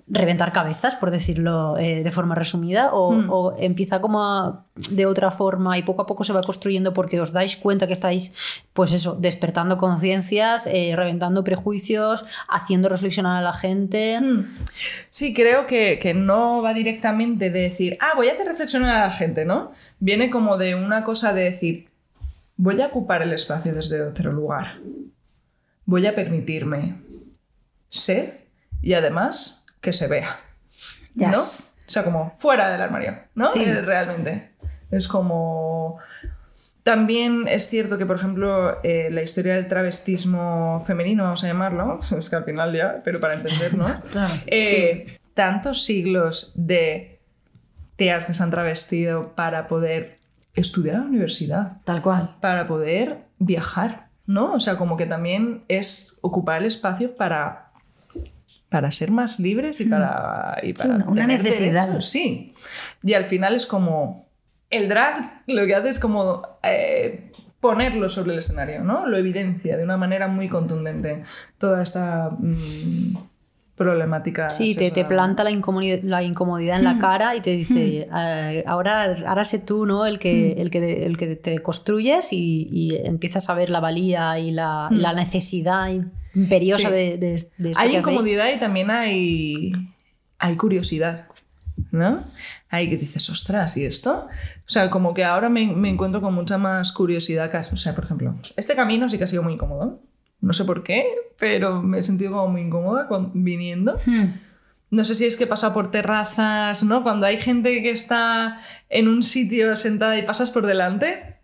[0.07, 5.31] reventar cabezas, por decirlo eh, de forma resumida, o, o empieza como a- de otra
[5.31, 8.33] forma y poco a poco se va construyendo porque os dais cuenta que estáis,
[8.73, 14.19] pues eso, despertando conciencias, eh, reventando prejuicios, haciendo reflexionar a la gente.
[14.19, 14.43] Hmm.
[15.09, 19.05] Sí, creo que, que no va directamente de decir, ah, voy a hacer reflexionar a
[19.07, 19.71] la gente, ¿no?
[19.99, 21.89] Viene como de una cosa de decir,
[22.57, 24.79] voy a ocupar el espacio desde otro lugar.
[25.85, 27.01] Voy a permitirme
[27.89, 28.47] ser
[28.81, 30.39] y además que se vea.
[31.15, 31.31] ¿No?
[31.31, 31.75] Yes.
[31.87, 33.47] O sea, como fuera del armario, ¿no?
[33.47, 33.63] Sí.
[33.63, 34.51] Eh, Realmente.
[34.91, 35.97] Es como...
[36.83, 41.99] También es cierto que, por ejemplo, eh, la historia del travestismo femenino, vamos a llamarlo,
[42.17, 43.85] es que al final ya, pero para entender, ¿no?
[44.11, 47.19] Claro, Eh, Tantos siglos de
[47.95, 50.17] tías que se han travestido para poder
[50.55, 52.35] estudiar a la universidad, Tal cual.
[52.41, 54.51] para poder viajar, ¿no?
[54.53, 57.67] O sea, como que también es ocupar el espacio para,
[58.71, 60.57] para ser más libres y para...
[60.63, 61.87] Y para una- necesidad.
[61.87, 62.53] derechos, sí.
[63.03, 64.29] Y al final es como...
[64.69, 69.05] El drag lo que hace es como eh, ponerlo sobre el escenario, ¿no?
[69.07, 71.23] Lo evidencia de una manera muy contundente
[71.57, 73.17] toda esta mm,
[73.83, 74.49] problemática.
[74.49, 78.63] Sí, te, te planta la incomodidad, la incomodidad en la cara y te dice, eh,
[78.67, 80.05] ahora, ahora sé tú ¿no?
[80.05, 84.37] el, que, el, que, el que te construyes y, y empiezas a ver la valía
[84.39, 85.89] y la, la necesidad
[86.33, 86.93] imperiosa Sí.
[86.95, 87.97] de, de, de Hay que hacéis.
[87.99, 89.71] incomodidad y también hay,
[90.39, 91.27] hay curiosidad,
[91.91, 92.23] ¿no?
[92.69, 94.27] Hay que dices, ostras, ¿y esto?
[94.65, 97.51] O sea, como que ahora me, me encuentro con mucha más curiosidad.
[97.73, 99.99] O sea, por ejemplo, este camino sí que ha sido muy incómodo.
[100.41, 101.05] No sé por qué,
[101.37, 103.97] pero me he sentido como muy incómoda con- viniendo.
[104.05, 104.33] Hmm.
[104.89, 107.03] No sé si es que he pasado por terrazas, ¿no?
[107.03, 111.37] Cuando hay gente que está en un sitio sentada y pasas por delante,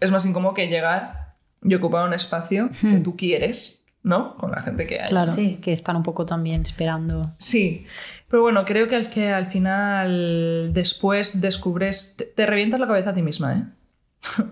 [0.00, 4.36] es más incómodo que llegar y ocupar un espacio que tú quieres, ¿no?
[4.36, 5.08] Con la gente que hay.
[5.10, 5.58] Claro, Sí.
[5.60, 7.34] que están un poco también esperando.
[7.38, 7.84] Sí,
[8.30, 13.10] pero bueno, creo que al, que al final después descubres, te, te revientas la cabeza
[13.10, 13.62] a ti misma, ¿eh?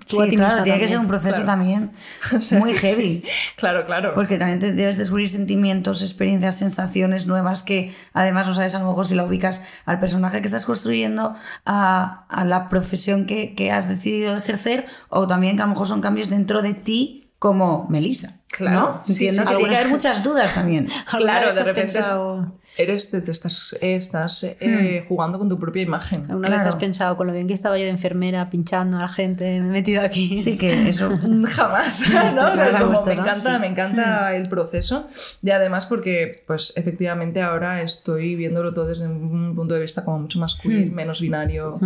[0.09, 1.47] Tú a Sí, ti claro, misma tiene que ser un proceso claro.
[1.47, 1.93] también
[2.39, 2.79] O sea, muy sí.
[2.79, 3.25] heavy.
[3.57, 4.15] Claro, claro.
[4.15, 8.89] Porque también te debes descubrir sentimientos, experiencias, sensaciones nuevas que además no sabes a lo
[8.89, 13.71] mejor si la ubicas al personaje que estás construyendo, a, a la profesión que, que
[13.73, 17.87] has decidido ejercer o también que a lo mejor son cambios dentro de ti como
[17.91, 18.35] Melissa.
[18.49, 19.57] Claro, Entiendo sí, que sí.
[19.59, 20.89] tiene que haber muchas dudas también.
[21.13, 25.83] ¿Alguna Claro, de repente- pensado- Eres, te, te estás, estás eh, jugando con tu propia
[25.83, 26.23] imagen.
[26.29, 26.69] ¿Alguna vez Claro.
[26.71, 29.69] has pensado con lo bien que estaba yo de enfermera pinchando a la gente, me
[29.69, 30.37] he metido aquí?
[30.37, 31.11] Sí, que eso.
[31.55, 32.03] Jamás,
[32.35, 32.53] ¿no?
[32.53, 33.23] O sea, a como gustar, me ¿no?
[33.23, 33.59] encanta, Sí.
[33.61, 35.09] me encanta el proceso
[35.43, 40.19] y además porque, pues, efectivamente ahora estoy viéndolo todo desde un punto de vista como
[40.21, 41.79] mucho más queer, menos binario.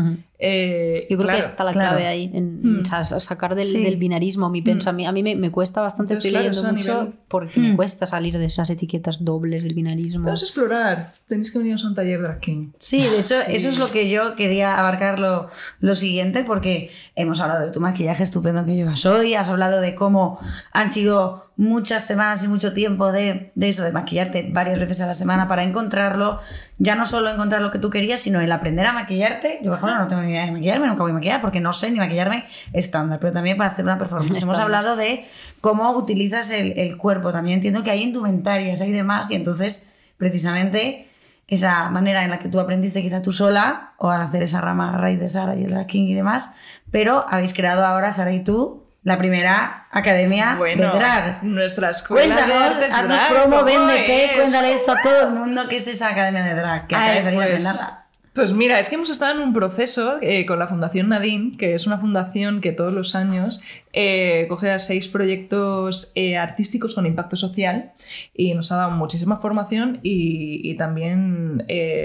[0.42, 1.88] Eh, Yo creo claro, que está la claro.
[1.90, 3.84] clave ahí, en sa- sacar del, Sí.
[3.84, 5.10] del binarismo mi pensamiento.
[5.10, 8.38] A mí me, me cuesta bastante, Entonces, estoy leyendo mucho nivel- porque me cuesta salir
[8.38, 10.24] de esas etiquetas dobles del binarismo.
[10.24, 11.12] Vamos a explorar.
[11.28, 12.70] Tenéis que venir a un taller drag king.
[12.78, 17.38] Sí, de hecho, eso es lo que yo quería abarcar lo, lo siguiente, porque hemos
[17.40, 20.38] hablado de tu maquillaje estupendo que llevas hoy, has hablado de cómo
[20.72, 25.06] han sido muchas semanas y mucho tiempo de, de eso, de maquillarte varias veces a
[25.06, 26.40] la semana para encontrarlo,
[26.78, 29.58] ya no solo encontrar lo que tú querías, sino el aprender a maquillarte.
[29.62, 31.72] Yo, por ejemplo, no tengo ni idea de maquillarme, nunca voy a maquillar porque no
[31.72, 34.42] sé ni maquillarme estándar, pero también para hacer una performance.
[34.42, 35.26] Hemos hablado de
[35.60, 41.06] cómo utilizas el, el cuerpo, también entiendo que hay indumentarias, hay demás, y entonces, precisamente
[41.50, 44.94] esa manera en la que tú aprendiste quizá tú sola o al hacer esa rama
[44.94, 46.52] a raíz de Sara y el king y demás,
[46.92, 51.42] pero habéis creado ahora, Sara y tú, la primera academia Bueno, de drag.
[51.42, 54.32] nuestra escuela de Cuéntanos, artes haznos drag, promo, ¿cómo véndete, es?
[54.32, 57.22] cuéntale esto a todo el mundo que es esa academia de drag, que acaba de
[57.22, 57.96] salir pues, hace nada.
[58.32, 61.74] Pues mira, es que hemos estado en un proceso eh, con la Fundación Nadine, que
[61.74, 63.60] es una fundación que todos los años
[63.92, 67.92] eh, coge a seis proyectos eh, artísticos con impacto social
[68.32, 71.64] y nos ha dado muchísima formación y, y también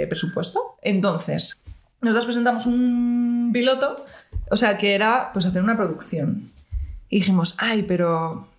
[0.10, 0.78] presupuesto.
[0.82, 1.60] Entonces,
[2.02, 4.06] nosotros presentamos un piloto,
[4.50, 6.52] o sea, que era pues hacer una producción.
[7.16, 8.50] Y dijimos, ay, pero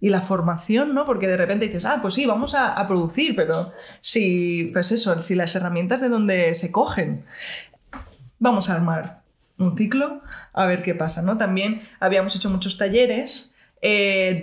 [0.00, 1.04] y la formación, ¿no?
[1.04, 5.34] Porque de repente dices, ah, pues sí, vamos a, producir, pero si, pues eso, si
[5.34, 7.26] las herramientas de donde se cogen,
[8.38, 9.20] vamos a armar
[9.58, 10.22] un ciclo
[10.54, 11.36] a ver qué pasa, ¿no?
[11.36, 14.42] También habíamos hecho muchos talleres, eh,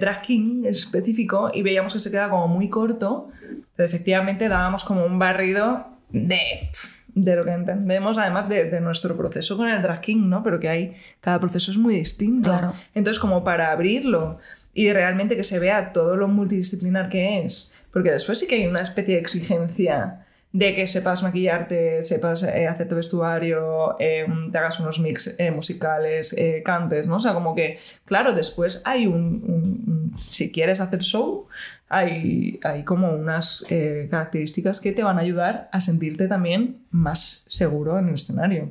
[0.66, 3.30] específico, y veíamos que se quedaba como muy corto,
[3.76, 6.70] pero efectivamente dábamos como un barrido de,
[7.14, 10.44] de lo que entendemos, además de, de nuestro proceso con el drag king, ¿no?
[10.44, 12.50] Pero que hay, cada proceso es muy distinto.
[12.50, 12.74] Claro.
[12.94, 14.40] Entonces, como para abrirlo
[14.74, 18.68] y realmente que se vea todo lo multidisciplinar que es, porque después sí que hay
[18.68, 24.80] una especie de exigencia de que sepas maquillarte, sepas eh, hacerte vestuario, eh, te hagas
[24.82, 27.16] unos mix eh, musicales, eh, cantes, ¿no?
[27.16, 29.16] O sea, como que, claro, después hay un,
[29.48, 31.48] un- un- si quieres hacer show,
[31.88, 37.44] hay, hay como unas eh, características que te van a ayudar a sentirte también más
[37.48, 38.70] seguro en el escenario.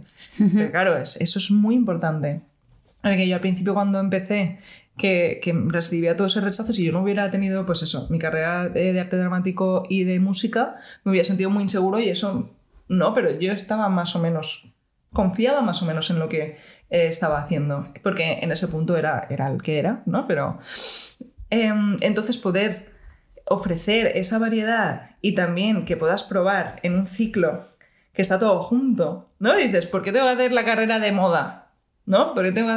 [0.55, 2.41] Pero claro, es- eso es muy importante.
[3.03, 4.59] Porque yo al principio cuando empecé,
[5.01, 8.93] que, recibía todos esos rechazos y yo no hubiera tenido, pues eso, mi carrera de,
[8.93, 12.51] de arte dramático y de música, me hubiera sentido muy inseguro y eso
[12.91, 14.69] no, pero yo estaba más o menos,
[15.13, 16.59] confiaba más o menos en lo que
[16.91, 20.27] eh, estaba haciendo, porque en ese punto era, era el que era, ¿no?
[20.27, 20.59] Pero
[21.51, 22.93] em, entonces poder
[23.47, 27.69] ofrecer esa variedad y también que puedas probar en un ciclo
[28.13, 29.55] que está todo junto, ¿no?
[29.55, 31.70] Dices, ¿por qué tengo que hacer la carrera de moda?
[32.07, 32.35] ¿No?
[32.35, 32.73] ¿Por qué tengo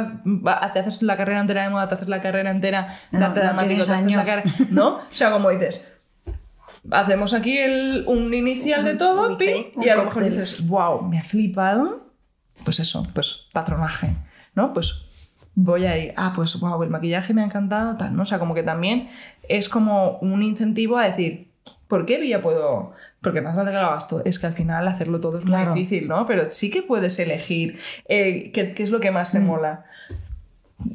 [0.72, 3.40] te haces la carrera entera de moda, te haces la carrera entera de No, arte
[3.40, 4.88] no dramático, te la carrera- ¿No?
[4.96, 5.88] O sea, como dices,
[6.90, 10.66] hacemos aquí el- un inicial de todo, un pim, mix, y a lo mejor dices,
[10.66, 12.12] wow, me ha flipado.
[12.64, 14.14] Pues eso, pues patronaje,
[14.54, 14.72] ¿no?
[14.72, 15.06] Pues
[15.54, 18.22] voy ahí, ah, pues wow, el maquillaje me ha encantado, tal, ¿no?
[18.22, 19.08] O sea, como que también
[19.48, 21.50] es como un incentivo a decir,
[21.88, 22.92] ¿por qué ya puedo?
[23.24, 24.22] Porque más vale que lo hagas todo.
[24.24, 25.74] Es que al final hacerlo todo es muy Claro.
[25.74, 26.26] difícil, ¿no?
[26.26, 29.86] Pero sí que puedes elegir eh, qué, qué es lo que más te mola.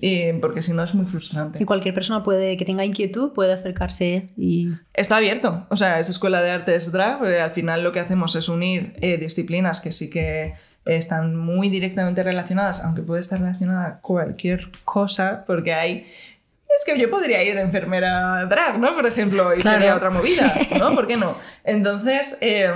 [0.01, 1.61] Eh, porque si no es muy frustrante.
[1.61, 6.09] Y cualquier persona puede que tenga inquietud puede acercarse y Está abierto, o sea, es
[6.09, 10.09] escuela de artes drag, al final lo que hacemos es unir eh, disciplinas que sí
[10.09, 10.53] que
[10.85, 16.07] están muy directamente relacionadas, aunque puede estar relacionada cualquier cosa, porque hay...
[16.79, 18.89] Es que yo podría ir de enfermera drag, ¿no?
[18.91, 19.77] Por ejemplo, y Claro.
[19.77, 20.95] sería otra movida, ¿no?
[20.95, 21.35] ¿Por qué no?
[21.65, 22.71] Entonces, eh,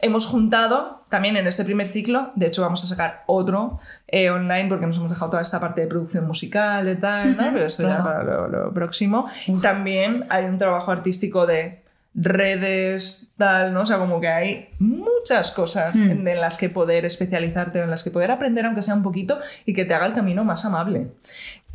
[0.00, 3.78] hemos juntado también en este primer ciclo, de hecho vamos a sacar otro
[4.08, 7.42] eh, online porque nos hemos dejado toda esta parte de producción musical, de tal, ¿no?
[7.52, 8.04] Pero esto ya claro.
[8.04, 9.28] para lo, lo próximo.
[9.60, 11.82] También hay un trabajo artístico de
[12.14, 13.82] redes, tal, ¿no?
[13.82, 18.02] O sea, como que hay muchas cosas en, en las que poder especializarte, en las
[18.04, 21.08] que poder aprender, aunque sea un poquito, y que te haga el camino más amable.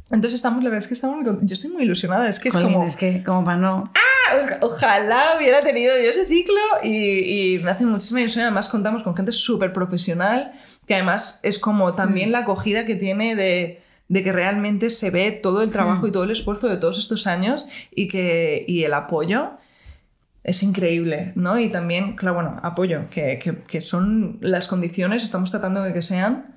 [0.09, 2.73] Entonces estamos, la verdad es que estamos, yo estoy muy ilusionada, es que es Jolín,
[2.73, 3.91] como, es que como para no...
[3.93, 9.03] "Ah, ojalá hubiera tenido yo ese ciclo y, y me hace muchísima ilusión, además contamos
[9.03, 10.53] con gente súper profesional,
[10.85, 15.31] que además es como también la acogida que tiene de, de que realmente se ve
[15.31, 16.09] todo el trabajo Hmm.
[16.09, 19.51] y todo el esfuerzo de todos estos años y, que, y el apoyo
[20.43, 21.59] es increíble, ¿no?
[21.59, 26.01] Y también, claro, bueno, apoyo, que, que- que son las condiciones, estamos tratando de que
[26.01, 26.56] sean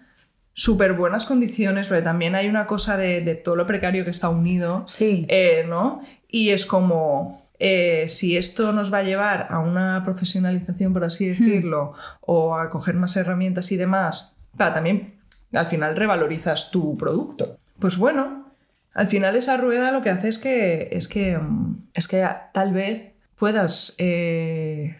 [0.53, 4.28] súper buenas condiciones, pero también hay una cosa de, de todo lo precario que está
[4.28, 5.24] unido, Sí.
[5.28, 6.01] eh, ¿no?
[6.28, 11.28] Y es como, eh, si esto nos va a llevar a una profesionalización, por así
[11.28, 15.14] decirlo, o a coger más herramientas y demás, para también,
[15.53, 17.57] al final revalorizas tu producto.
[17.78, 18.46] Pues bueno,
[18.92, 22.72] al final esa rueda lo que hace es que, es que, mm, es que tal
[22.72, 24.98] vez puedas eh,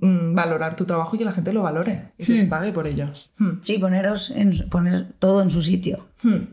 [0.00, 3.08] valorar tu trabajo y que la gente lo valore y que te pague por ello.
[3.38, 3.52] Hmm.
[3.62, 6.06] Sí, poneros en, poner todo en su sitio.
[6.22, 6.44] Hmm.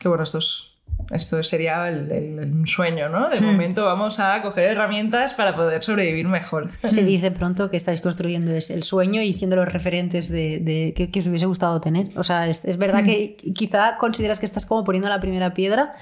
[0.00, 0.72] Que bueno, esto, es-
[1.10, 3.28] esto sería el, el- el sueño, ¿no?
[3.30, 6.70] De momento vamos a coger herramientas para poder sobrevivir mejor.
[6.86, 10.94] Se dice pronto que estáis construyendo es el sueño y siendo los referentes de, de-
[10.96, 12.10] que, que os hubiese gustado tener.
[12.16, 15.94] O sea, es, es verdad que quizá consideras que estás como poniendo la primera piedra,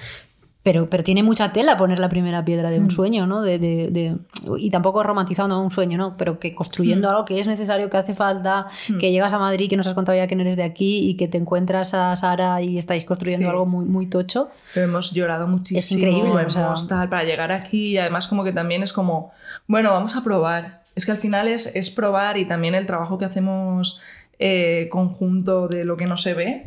[0.67, 3.41] pero, pero tiene mucha tela poner la primera piedra de un sueño, ¿no?
[3.41, 4.17] De, de- de-
[4.59, 6.17] y tampoco romantizando un sueño, ¿no?
[6.17, 8.67] Pero que construyendo algo que es necesario, que hace falta,
[8.99, 11.15] que llegas a Madrid, que nos has contado ya que no eres de aquí y
[11.17, 13.51] que te encuentras a Sara y estáis construyendo Sí.
[13.51, 14.49] algo muy, muy tocho.
[14.75, 16.01] Pero hemos llorado muchísimo.
[16.01, 19.31] increíble, o hemos sea- tal, para llegar aquí y además como que también es como,
[19.69, 20.83] bueno, vamos a probar.
[20.97, 24.01] Es que al final es, es probar y también el trabajo que hacemos
[24.41, 26.67] eh, conjunto de lo que no se ve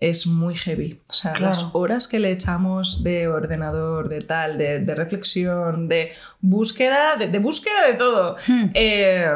[0.00, 1.00] es muy heavy.
[1.08, 1.54] O sea, Claro.
[1.54, 7.28] las horas que le echamos de ordenador, de tal, de, de reflexión, de búsqueda, de,
[7.28, 8.36] de búsqueda de todo.
[8.74, 9.30] eh,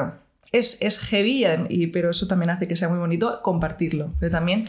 [0.52, 4.12] es, es heavy, y, pero eso también hace que sea muy bonito compartirlo.
[4.20, 4.68] Pero también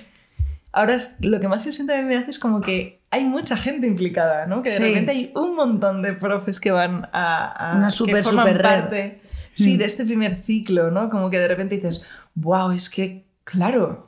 [0.76, 3.86] Ahora es- lo que más ilusión también me hace es como que hay mucha gente
[3.86, 4.64] implicada, ¿no?
[4.64, 4.84] Que de Sí.
[4.84, 7.46] repente hay un montón de profes que van a...
[7.74, 8.62] a- Una que súper, forman red.
[8.64, 9.22] parte,
[9.54, 11.12] sí, de este primer ciclo, ¿no?
[11.12, 14.08] Como que de repente dices, wow, es que, claro,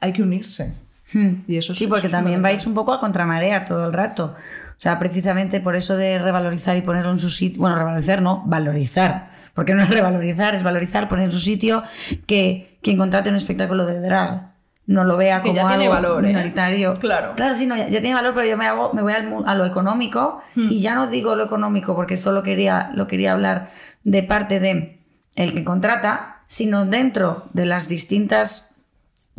[0.00, 0.74] hay que unirse.
[1.12, 1.42] Hmm.
[1.46, 2.52] Y eso es- Sí, porque es también fundamental.
[2.58, 4.34] vais un poco a contramarea todo el rato.
[4.36, 7.60] O sea, precisamente por eso de revalorizar y ponerlo en su sitio.
[7.60, 9.30] Bueno, revalorizar no, valorizar.
[9.54, 11.82] Porque no es revalorizar, es valorizar, poner en su sitio
[12.26, 14.50] que quien contrate un espectáculo de drag
[14.86, 16.28] no lo vea Que como tiene algo valor, ¿eh?
[16.28, 16.94] minoritario.
[16.94, 17.34] Claro.
[17.36, 19.54] Claro, sí, no, ya, ya tiene valor, pero yo me, hago, me voy al a
[19.54, 20.68] lo económico Hmm.
[20.70, 23.70] y ya no digo lo económico porque solo quería, lo quería hablar
[24.04, 25.00] de parte de
[25.36, 28.69] el que contrata, sino dentro de las distintas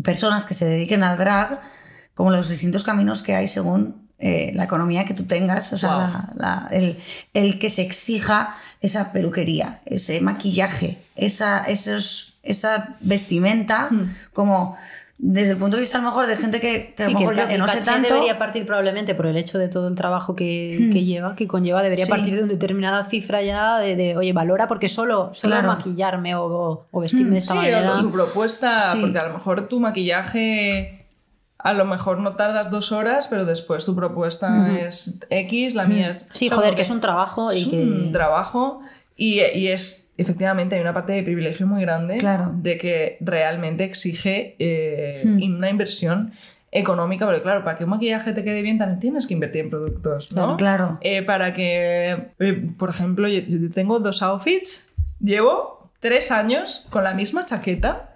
[0.04, 1.60] personas que se dediquen al drag,
[2.14, 5.90] como los distintos caminos que hay según eh, la economía que tú tengas, o sea,
[5.92, 6.00] Wow.
[6.00, 7.00] la- la- el,
[7.34, 14.14] el que se exija esa peluquería, ese maquillaje, esa, esos, esa vestimenta, Hmm.
[14.32, 14.78] como
[15.24, 17.20] desde el punto de vista a lo mejor de gente que, que a Sí, lo
[17.20, 18.08] que mejor el, yo que no sé tanto...
[18.10, 21.84] debería partir probablemente por el hecho de todo el trabajo que, que lleva, que conlleva,
[21.84, 22.10] debería Sí.
[22.12, 25.68] partir de una determinada cifra ya de, de, oye, valora porque solo, solo Claro.
[25.68, 28.00] maquillarme o, o- o vestirme de esta Sí, o manera.
[28.00, 28.98] tu propuesta, Sí.
[29.00, 31.06] porque a lo mejor tu maquillaje,
[31.60, 36.12] a lo mejor no tardas dos horas, pero después tu propuesta es X, la mía
[36.18, 36.26] es...
[36.32, 37.80] Sí, joder, que es un trabajo y es que...
[37.84, 38.82] un trabajo
[39.22, 42.52] y, y es, efectivamente, hay una parte de privilegio muy grande Claro.
[42.56, 45.44] de que realmente exige eh, Hmm.
[45.58, 46.32] una inversión
[46.72, 49.70] económica, porque claro, para que un maquillaje te quede bien también tienes que invertir en
[49.70, 50.58] productos, ¿no?
[50.58, 50.98] Claro.
[51.02, 57.04] Eh, para que, eh, por ejemplo, yo, yo tengo dos outfits, llevo tres años con
[57.04, 58.16] la misma chaqueta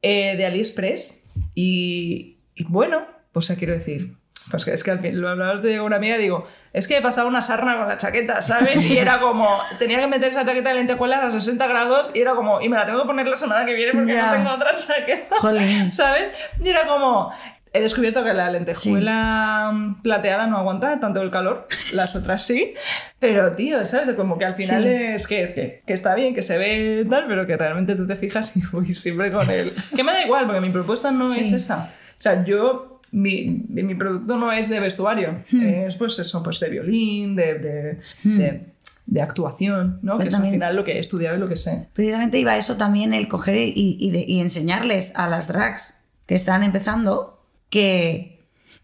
[0.00, 3.02] eh, de AliExpress y, y bueno,
[3.32, 4.15] pues sea, quiero decir,
[4.50, 7.02] pues es que al fin, lo hablaba de una amiga y digo, es que he
[7.02, 8.88] pasado una sarna con la chaqueta, ¿sabes?
[8.90, 12.34] Y era como, tenía que meter esa chaqueta de lentejuelas a 60 grados y era
[12.34, 14.70] como, y me la tengo que poner la semana que viene porque no tengo otra
[14.74, 15.36] chaqueta.
[15.40, 15.90] Jolín.
[15.92, 16.26] ¿Sabes?
[16.62, 17.30] Y era como.
[17.72, 22.72] He descubierto que la lentejuela plateada no aguanta tanto el calor, las otras sí,
[23.18, 24.14] pero tío, ¿sabes?
[24.16, 24.88] Como que al final Sí.
[24.88, 28.06] es, que, es que, que está bien, que se ve tal, pero que realmente tú
[28.06, 29.74] te fijas y voy siempre con él.
[29.96, 31.40] Que me da igual, porque mi propuesta no Sí.
[31.40, 31.92] es esa.
[32.18, 35.64] O sea, yo, mi, mi producto no es de vestuario, Hmm.
[35.86, 38.60] es pues eso, pues de violín, de, de, de,
[39.06, 40.18] de actuación, ¿no?
[40.18, 41.88] Pero Que es al final lo que he estudiado y lo que sé.
[41.92, 46.34] Precisamente iba eso también, el coger y, y de- y enseñarles a las drags que
[46.34, 47.40] están empezando
[47.70, 48.35] que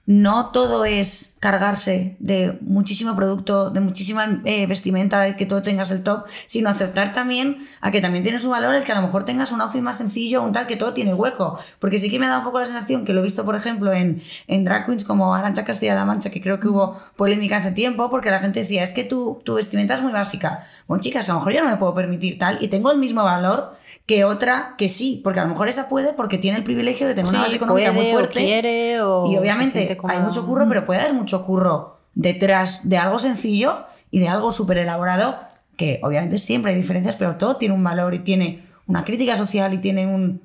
[0.05, 5.93] no todo es cargarse de muchísimo producto, de muchísima eh, vestimenta, de que todo tengas
[5.93, 9.03] el top, sino aceptar también a que también tiene su valor el que a lo
[9.03, 11.59] mejor tengas un outfit más sencillo, un tal que todo tiene hueco.
[11.79, 13.55] Porque sí que me ha dado un poco la sensación que lo he visto, por
[13.55, 17.71] ejemplo, en, en drag queens como Arancha Castilla-La Mancha, que creo que hubo polémica hace
[17.71, 20.65] tiempo, porque la gente decía, es que tu, tu vestimenta es muy básica.
[20.89, 23.23] Bueno, chicas, a lo mejor yo no me puedo permitir tal y tengo el mismo
[23.23, 23.77] valor
[24.13, 27.15] que otra que sí, porque a lo mejor esa puede porque tiene el privilegio de
[27.15, 28.45] tener una base económica muy o fuerte.
[28.45, 33.19] quiere o y obviamente hay mucho curro, pero puede haber mucho curro detrás de algo
[33.19, 35.39] sencillo y de algo súper elaborado,
[35.79, 39.73] que obviamente siempre hay diferencias, pero todo tiene un valor y tiene una crítica social
[39.73, 40.43] y tiene un,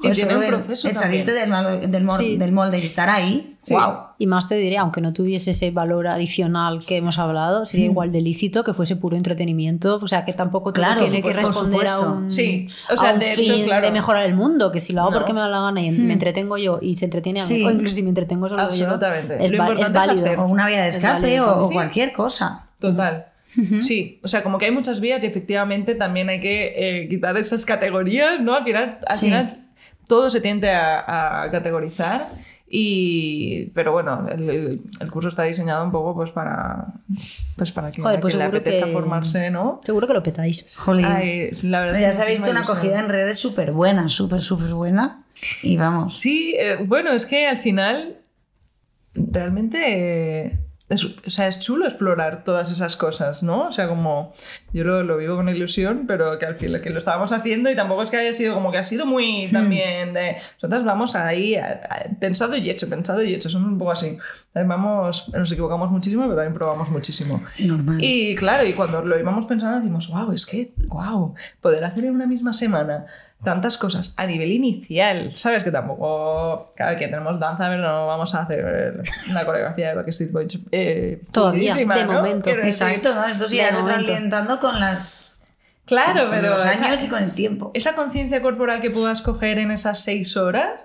[0.00, 1.26] Joder, tiene un el- proceso el también.
[1.26, 2.36] salirte del, molde- del, mol- Sí.
[2.36, 3.56] del molde y estar ahí.
[3.62, 3.74] Sí.
[3.74, 3.94] Wow.
[4.18, 7.90] Y más te diré, aunque no tuviese ese valor adicional que hemos hablado, sería Mm.
[7.90, 9.98] igual de lícito que fuese puro entretenimiento.
[10.02, 13.18] O sea, que tampoco Claro, tiene que responder a un, Sí, o a sea, un
[13.18, 13.84] de hecho, fin claro.
[13.84, 14.72] de mejorar el mundo.
[14.72, 15.18] Que si lo hago No.
[15.18, 17.70] porque me da la gana y me entretengo yo y se entretiene a mí, o
[17.70, 19.36] incluso si me entretengo solo Absolutamente.
[19.38, 20.24] yo, es, Lo es es válido.
[20.24, 20.38] hacer.
[20.38, 21.56] O una vía de Es escape válido.
[21.58, 21.74] o, o Sí.
[21.74, 22.68] cualquier cosa.
[22.78, 23.26] Total.
[23.82, 27.36] Sí, o sea, como que hay muchas vías y efectivamente también hay que eh, quitar
[27.36, 28.54] esas categorías, ¿no?
[28.54, 29.26] Al final, al Sí.
[29.26, 29.59] final
[30.10, 32.28] todo se tiende a, a categorizar
[32.68, 36.86] y pero bueno el, curso está diseñado un poco pues para
[37.56, 40.22] pues para que, Joder, pues quien le seguro apetezca que- formarse no Seguro que lo
[40.22, 40.76] petáis.
[40.76, 41.04] Jolín.
[41.06, 44.08] Ay, la verdad es ya que se ha visto una acogida en redes súper buena,
[44.08, 45.22] súper, súper buena.
[45.62, 46.18] Y vamos.
[46.18, 48.18] Sí, eh, bueno, es que al final
[49.14, 49.78] realmente
[50.46, 50.58] eh,
[50.90, 53.68] es, o sea, es chulo explorar todas esas cosas, ¿no?
[53.68, 54.32] O sea, como
[54.72, 57.76] yo lo, lo vivo con ilusión, pero que al final que lo estábamos haciendo y
[57.76, 61.54] tampoco es que haya sido como que ha sido muy también de nosotras vamos ahí
[61.54, 64.18] a- a- pensado y hecho, pensado y hecho, somos un poco así.
[64.52, 67.42] También Vamos, nos equivocamos muchísimo, pero también probamos muchísimo.
[67.60, 67.98] Normal.
[68.02, 72.14] Y claro, y cuando lo íbamos pensando decimos, wow, es que, wow, poder hacer en
[72.14, 73.06] una misma semana
[73.42, 75.64] tantas cosas a nivel inicial, ¿sabes?
[75.64, 80.32] Que tampoco, claro, que tenemos danza, pero no vamos a hacer una coreografía de Backstreet
[80.32, 80.58] Boys.
[80.72, 82.12] Eh, Todavía, de ¿no?
[82.12, 82.48] momento.
[82.50, 83.24] Decir, Exacto, ¿no?
[83.26, 83.78] Esto ha momento.
[83.78, 85.34] retroalimentando con las
[85.86, 87.70] Claro, con pero los esa- años y con el tiempo.
[87.74, 90.80] esa conciencia corporal que puedas coger en esas seis horas,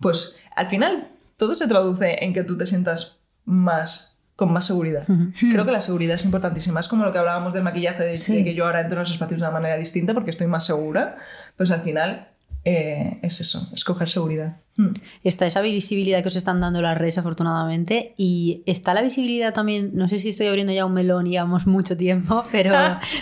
[0.00, 5.02] pues al final todo se traduce en que tú te sientas más con más seguridad.
[5.50, 6.78] Creo que la seguridad es importantísima.
[6.78, 8.36] Es como lo que hablábamos del maquillaje, de, Sí.
[8.36, 10.64] de que yo ahora entro en los espacios de una manera distinta porque estoy más
[10.64, 11.16] segura.
[11.56, 12.28] Pues al final
[12.64, 14.58] eh, es eso, escoger seguridad.
[14.78, 14.94] Mm.
[15.24, 19.90] Está esa visibilidad que os están dando las redes, afortunadamente, y está la visibilidad también,
[19.94, 22.72] no sé si estoy abriendo ya un melón y llevamos mucho tiempo, pero...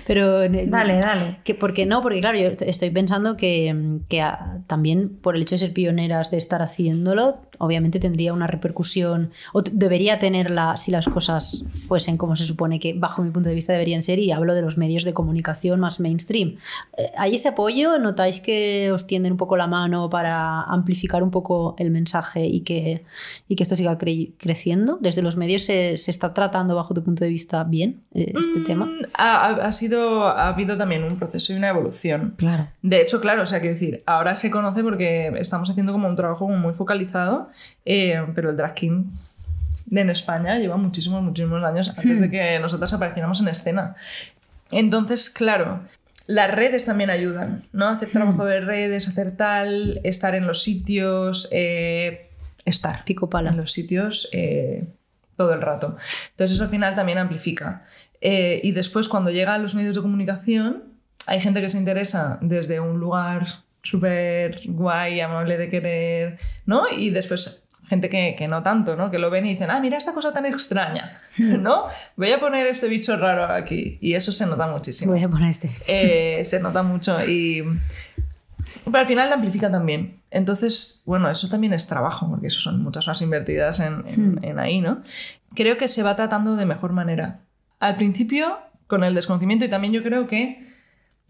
[0.06, 1.38] pero Dale, dale.
[1.44, 2.02] Que, ¿Por qué no?
[2.02, 6.30] Porque claro, yo estoy pensando que, que ah, también por el hecho de ser pioneras,
[6.30, 12.36] de estar haciéndolo, obviamente tendría una repercusión, o debería tenerla si las cosas fuesen como
[12.36, 15.04] se supone que bajo mi punto de vista deberían ser, y hablo de los medios
[15.04, 16.56] de comunicación más mainstream.
[16.98, 17.98] Eh, ¿Hay ese apoyo?
[17.98, 21.45] ¿Notáis que os tienden un poco la mano para amplificar un poco
[21.78, 23.04] el mensaje y que,
[23.48, 24.98] y que esto siga cre- creciendo?
[25.00, 28.60] ¿Desde los medios se, se está tratando bajo tu punto de vista bien eh, este
[28.60, 28.86] tema?
[28.86, 32.34] Mm, Ha, ha- ha sido, ha habido también un proceso y una evolución.
[32.36, 32.68] Claro.
[32.82, 36.16] De hecho, claro, o sea, quiero decir, ahora se conoce porque estamos haciendo como un
[36.16, 37.50] trabajo muy focalizado,
[37.84, 39.04] eh, pero el drag king
[39.90, 43.94] en España lleva muchísimos, muchísimos años antes de que nosotras apareciéramos en escena.
[44.72, 45.80] Entonces, claro,
[46.26, 47.88] las redes también ayudan, ¿no?
[47.88, 52.30] Hacer trabajo de redes, hacer tal, estar en los sitios, eh,
[52.64, 53.50] estar Pico pala.
[53.50, 54.84] en los sitios eh,
[55.36, 55.96] todo el rato.
[56.30, 57.84] Entonces eso al final también amplifica.
[58.20, 60.84] Eh, y después cuando llega a los medios de comunicación,
[61.26, 63.46] hay gente que se interesa desde un lugar
[63.82, 66.84] súper guay, amable de querer, ¿no?
[66.90, 69.10] Y después gente que, que no tanto, ¿no?
[69.10, 71.86] Que lo ven y dicen, ah, mira esta cosa tan extraña, ¿no?
[72.16, 73.98] Voy a poner este bicho raro aquí.
[74.00, 75.12] Y eso se nota muchísimo.
[75.12, 75.70] Voy a poner este.
[75.88, 77.62] Eh, se nota mucho y...
[78.84, 80.20] Pero al final la amplifica también.
[80.30, 84.58] Entonces, bueno, eso también es trabajo, porque eso son muchas horas invertidas en, en- en
[84.58, 85.02] ahí, ¿no?
[85.54, 87.40] Creo que se va tratando de mejor manera.
[87.80, 90.66] Al principio, con el desconocimiento, y también yo creo que,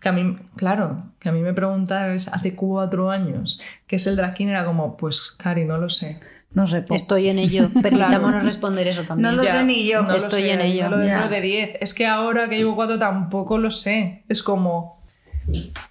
[0.01, 4.17] que a mí, claro, que a mí me preguntas hace cuatro años qué es el
[4.17, 6.21] drag era como, pues, Cari, no lo sé.
[6.57, 6.81] No sé.
[6.83, 7.69] po- Estoy en ello.
[7.83, 9.31] Permitámonos responder eso también.
[9.31, 10.03] No lo sé ni yo.
[10.03, 10.85] no lo Estoy sé, en ello.
[10.87, 11.29] dímelo dentro Ya.
[11.29, 11.71] de 10.
[11.81, 14.25] Es que ahora que llevo cuatro tampoco lo sé.
[14.29, 14.97] Es como...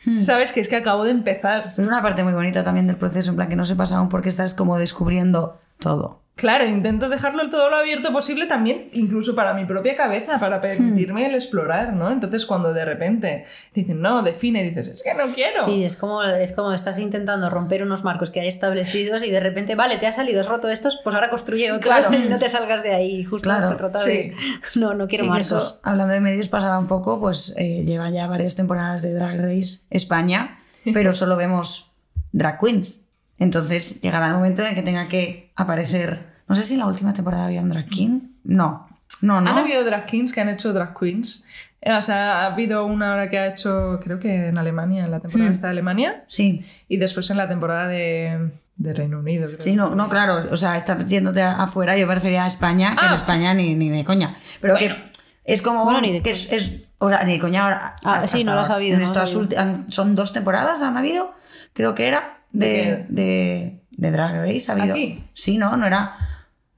[0.05, 0.17] Hmm.
[0.17, 0.51] ¿Sabes?
[0.51, 1.73] Que es que acabo de empezar.
[1.77, 4.27] Es una parte muy bonita también del proceso, en plan que no sepas aún porque
[4.27, 6.23] estás como descubriendo todo.
[6.35, 11.25] Claro, intento dejarlo todo lo abierto posible también, incluso para mi propia cabeza, para permitirme
[11.27, 12.11] el explorar, ¿no?
[12.11, 15.63] Entonces cuando de repente te dicen, no, define, dices, es que no quiero.
[15.63, 19.39] Sí, es como, es como estás intentando romper unos marcos que hay establecidos y de
[19.39, 22.13] repente, vale, te ha salido, has roto estos, pues ahora construye otros Claro.
[22.25, 23.23] y no te salgas de ahí.
[23.23, 24.33] Justo Claro, se trata de.
[24.75, 25.47] No, no quiero Sí, marcos.
[25.47, 29.39] eso, hablando de medios, pasará un poco, pues eh, lleva ya varias temporadas de Drag
[29.39, 30.59] Race España,
[30.93, 31.91] pero solo vemos
[32.33, 33.04] drag queens.
[33.37, 36.35] Entonces llegará el momento en el que tenga que aparecer.
[36.47, 38.21] No sé si en la última temporada había un drag king.
[38.43, 38.87] No,
[39.21, 39.49] no, no.
[39.51, 41.45] Han habido drag kings que han hecho drag queens.
[41.81, 45.11] Eh, O sea, ha habido una ahora que ha hecho, creo que en Alemania, en
[45.11, 49.47] la temporada esta de Alemania, Sí, y después en la temporada de, de Reino Unido.
[49.47, 49.59] creo.
[49.61, 50.47] sí, no, no, claro.
[50.51, 53.15] O sea, está yéndote afuera, yo me refería a España, que en Ah.
[53.15, 54.35] España ni, ni de coña.
[54.61, 54.95] Pero Bueno.
[54.95, 55.11] que
[55.53, 55.83] es como.
[55.83, 57.95] Bueno, ni de que es, es- o sea, ni de coña ahora.
[58.03, 59.83] Ah, sí, no lo has sabido, En no lo has sabido.
[59.89, 61.33] son dos temporadas, han habido,
[61.73, 64.71] creo que era, de, de, de Drag Race.
[64.71, 64.95] Ha habido.
[64.95, 65.23] ¿Aquí?
[65.33, 66.15] Sí, no, no era.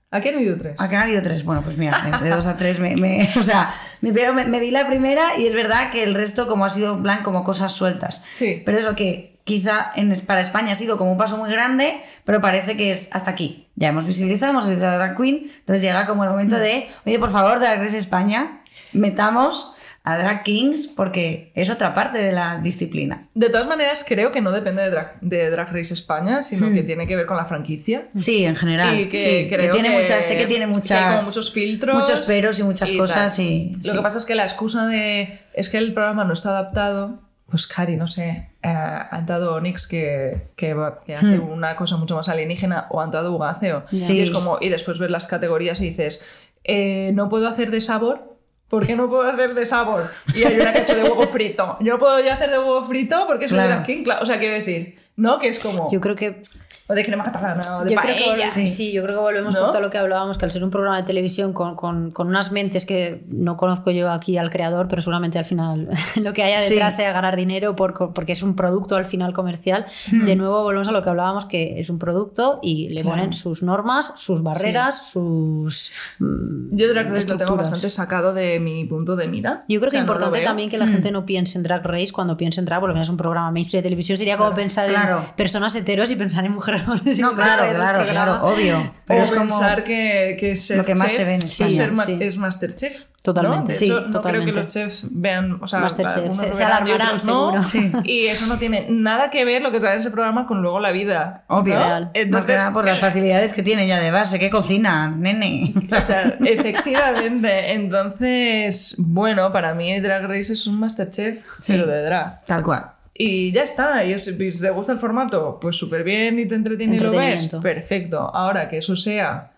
[0.09, 0.75] Aquí han habido tres.
[0.79, 1.43] ¿A qué han habido tres?
[1.43, 4.59] Bueno, pues mira, de dos a tres me, me- o sea, me, pero me, me
[4.59, 7.73] vi la primera y es verdad que el resto como ha sido plan como cosas
[7.73, 8.23] sueltas.
[8.37, 8.61] Sí.
[8.65, 12.39] Pero eso que quizá en, para España ha sido como un paso muy grande, pero
[12.41, 13.69] parece que es hasta aquí.
[13.75, 17.19] Ya hemos visibilizado, hemos visibilizado a Drag Queen, entonces llega como el momento de, oye,
[17.19, 18.59] por favor, Drag Race España,
[18.93, 19.75] metamos
[20.09, 23.27] a Drag Kings porque es otra parte de la disciplina.
[23.33, 26.83] De todas maneras, creo que no depende de Drag, de Drag Race España, sino que
[26.83, 28.03] tiene que ver con la franquicia.
[28.15, 28.97] Sí, en general.
[28.97, 31.51] Y que sí, creo tiene que- muchas, sé que tiene que hay muchas, como muchos
[31.51, 31.97] filtros.
[31.97, 33.45] muchos peros y muchas y cosas tal.
[33.45, 33.91] y Lo sí.
[33.97, 37.67] que pasa es que la excusa de es que el programa no está adaptado, pues
[37.67, 40.73] Cari, no sé, eh, ha entrado Onyx que, que,
[41.13, 43.83] hace una cosa mucho más alienígena o ha entrado Ugaceo.
[43.91, 43.97] Hmm.
[43.97, 44.13] Sí.
[44.19, 46.25] Y es como, y después ves las categorías y dices,
[46.63, 48.36] eh, no puedo hacer de sabor.
[48.69, 50.03] ¿Por qué no puedo hacer de sabor?
[50.35, 51.77] Y hay una que ha hecho de huevo frito.
[51.79, 53.69] Yo no puedo ya hacer de huevo frito porque soy Claro.
[53.75, 54.03] drag king.
[54.03, 55.39] Claro, O sea, quiero decir, ¿no?
[55.39, 55.89] Que es como.
[55.91, 56.41] Yo creo que
[56.89, 58.45] O de crema catalana, o de yo creo que paella.
[58.45, 58.93] vol- sí.
[58.93, 59.61] yo creo que volvemos ¿No?
[59.63, 62.27] justo a lo que hablábamos, que al ser un programa de televisión con, con- con
[62.27, 65.89] unas mentes que no conozco yo aquí al creador, pero seguramente al final
[66.23, 66.73] lo que haya Sí.
[66.75, 69.85] detrás sea ganar dinero por- porque es un producto al final comercial.
[70.11, 73.63] De nuevo volvemos a lo que hablábamos, que es un producto y le ponen sus
[73.63, 75.91] normas, sus barreras, sus...
[76.19, 79.65] mm, Yo Drag Race lo tengo bastante sacado de mi punto de mira.
[79.67, 81.57] Yo creo O que sea, es no lo importante también que la gente no piense
[81.57, 84.17] en Drag Race cuando piense en drag, porque es un programa mainstream de televisión.
[84.17, 85.17] Sería como pensar claro.
[85.19, 86.76] en personas heteros y pensar en mujeres.
[86.85, 88.93] No, claro, claro, claro, obvio.
[89.05, 89.41] Pero o es como...
[89.49, 92.17] pensar que, que ser lo que más chef, se ve en ser España, sí.
[92.21, 93.03] es Masterchef.
[93.21, 93.67] Totalmente, ¿no?
[93.67, 94.43] De sí, hecho, no totalmente.
[94.51, 97.61] creo que los chefs vean, o sea, Masterchef, se- se y alarmarán, otros no.
[97.61, 98.01] seguro.
[98.05, 100.79] Y eso no tiene nada que ver lo que sale en ese programa con luego
[100.79, 101.43] la vida.
[101.47, 101.77] Obvio.
[101.77, 102.09] ¿no?
[102.31, 104.39] Más que nada por las facilidades que tiene ya de base.
[104.39, 105.73] ¿Qué cocina, nene?
[105.91, 107.73] O sea, efectivamente.
[107.73, 111.73] Entonces, bueno, para mí Drag Race es un Masterchef, Sí.
[111.73, 112.41] pero de drag.
[112.43, 112.91] Tal cual.
[113.19, 116.55] Y ya está, y es- si te gusta el formato, pues súper bien y te
[116.55, 118.19] entretiene y lo ves, perfecto.
[118.19, 119.53] Ahora que eso sea,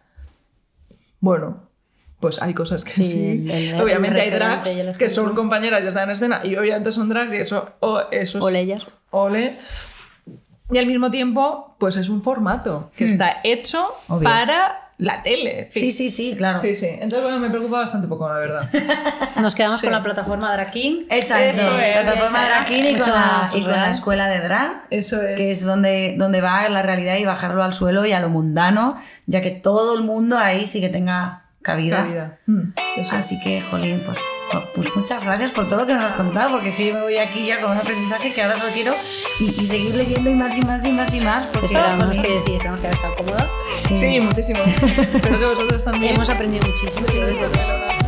[1.19, 1.67] bueno,
[2.19, 3.25] pues hay cosas que Sí, sí.
[3.49, 6.91] el- el- obviamente el hay drags que son compañeras y están en escena y obviamente
[6.91, 8.43] son drags y eso, o, eso es...
[8.43, 8.87] Ole ellas.
[9.11, 9.57] Ole.
[10.71, 14.13] Y al mismo tiempo, pues es un formato que está hecho Hmm.
[14.13, 14.23] Obvio.
[14.29, 15.61] para la tele.
[15.61, 15.81] en fin.
[15.81, 16.59] Sí, sí, sí, claro.
[16.61, 16.87] Sí, sí.
[16.87, 18.69] Entonces, bueno, me preocupa bastante poco, la verdad.
[19.41, 19.87] Nos quedamos Sí.
[19.87, 21.05] con la plataforma Drag King.
[21.09, 21.57] Exacto.
[21.61, 23.91] Eso es, la plataforma Drag King y, con la, más y con la real.
[23.91, 24.83] escuela de drag.
[24.89, 25.37] Eso es.
[25.37, 29.01] Que es donde, donde va la realidad y bajarlo al suelo y a lo mundano,
[29.25, 32.39] ya que todo el mundo ahí sí que tenga cabida.
[32.45, 33.25] Mm, eso es.
[33.25, 34.17] Así que, jolín, pues,
[34.73, 37.01] pues muchas gracias por todo lo que nos has contado, porque es que yo me
[37.01, 38.95] voy aquí ya con un aprendizaje que ahora solo quiero
[39.39, 41.47] y, y seguir leyendo y más y más y más y más.
[41.47, 43.49] Porque, Esperamos jolín, que sí, esperamos que haya estado cómoda.
[43.75, 44.63] Sí, muchísimo.
[44.65, 46.15] Espero que vosotros también.
[46.15, 47.03] Hemos aprendido muchísimo.
[47.03, 47.98] Sí, desde desde luego.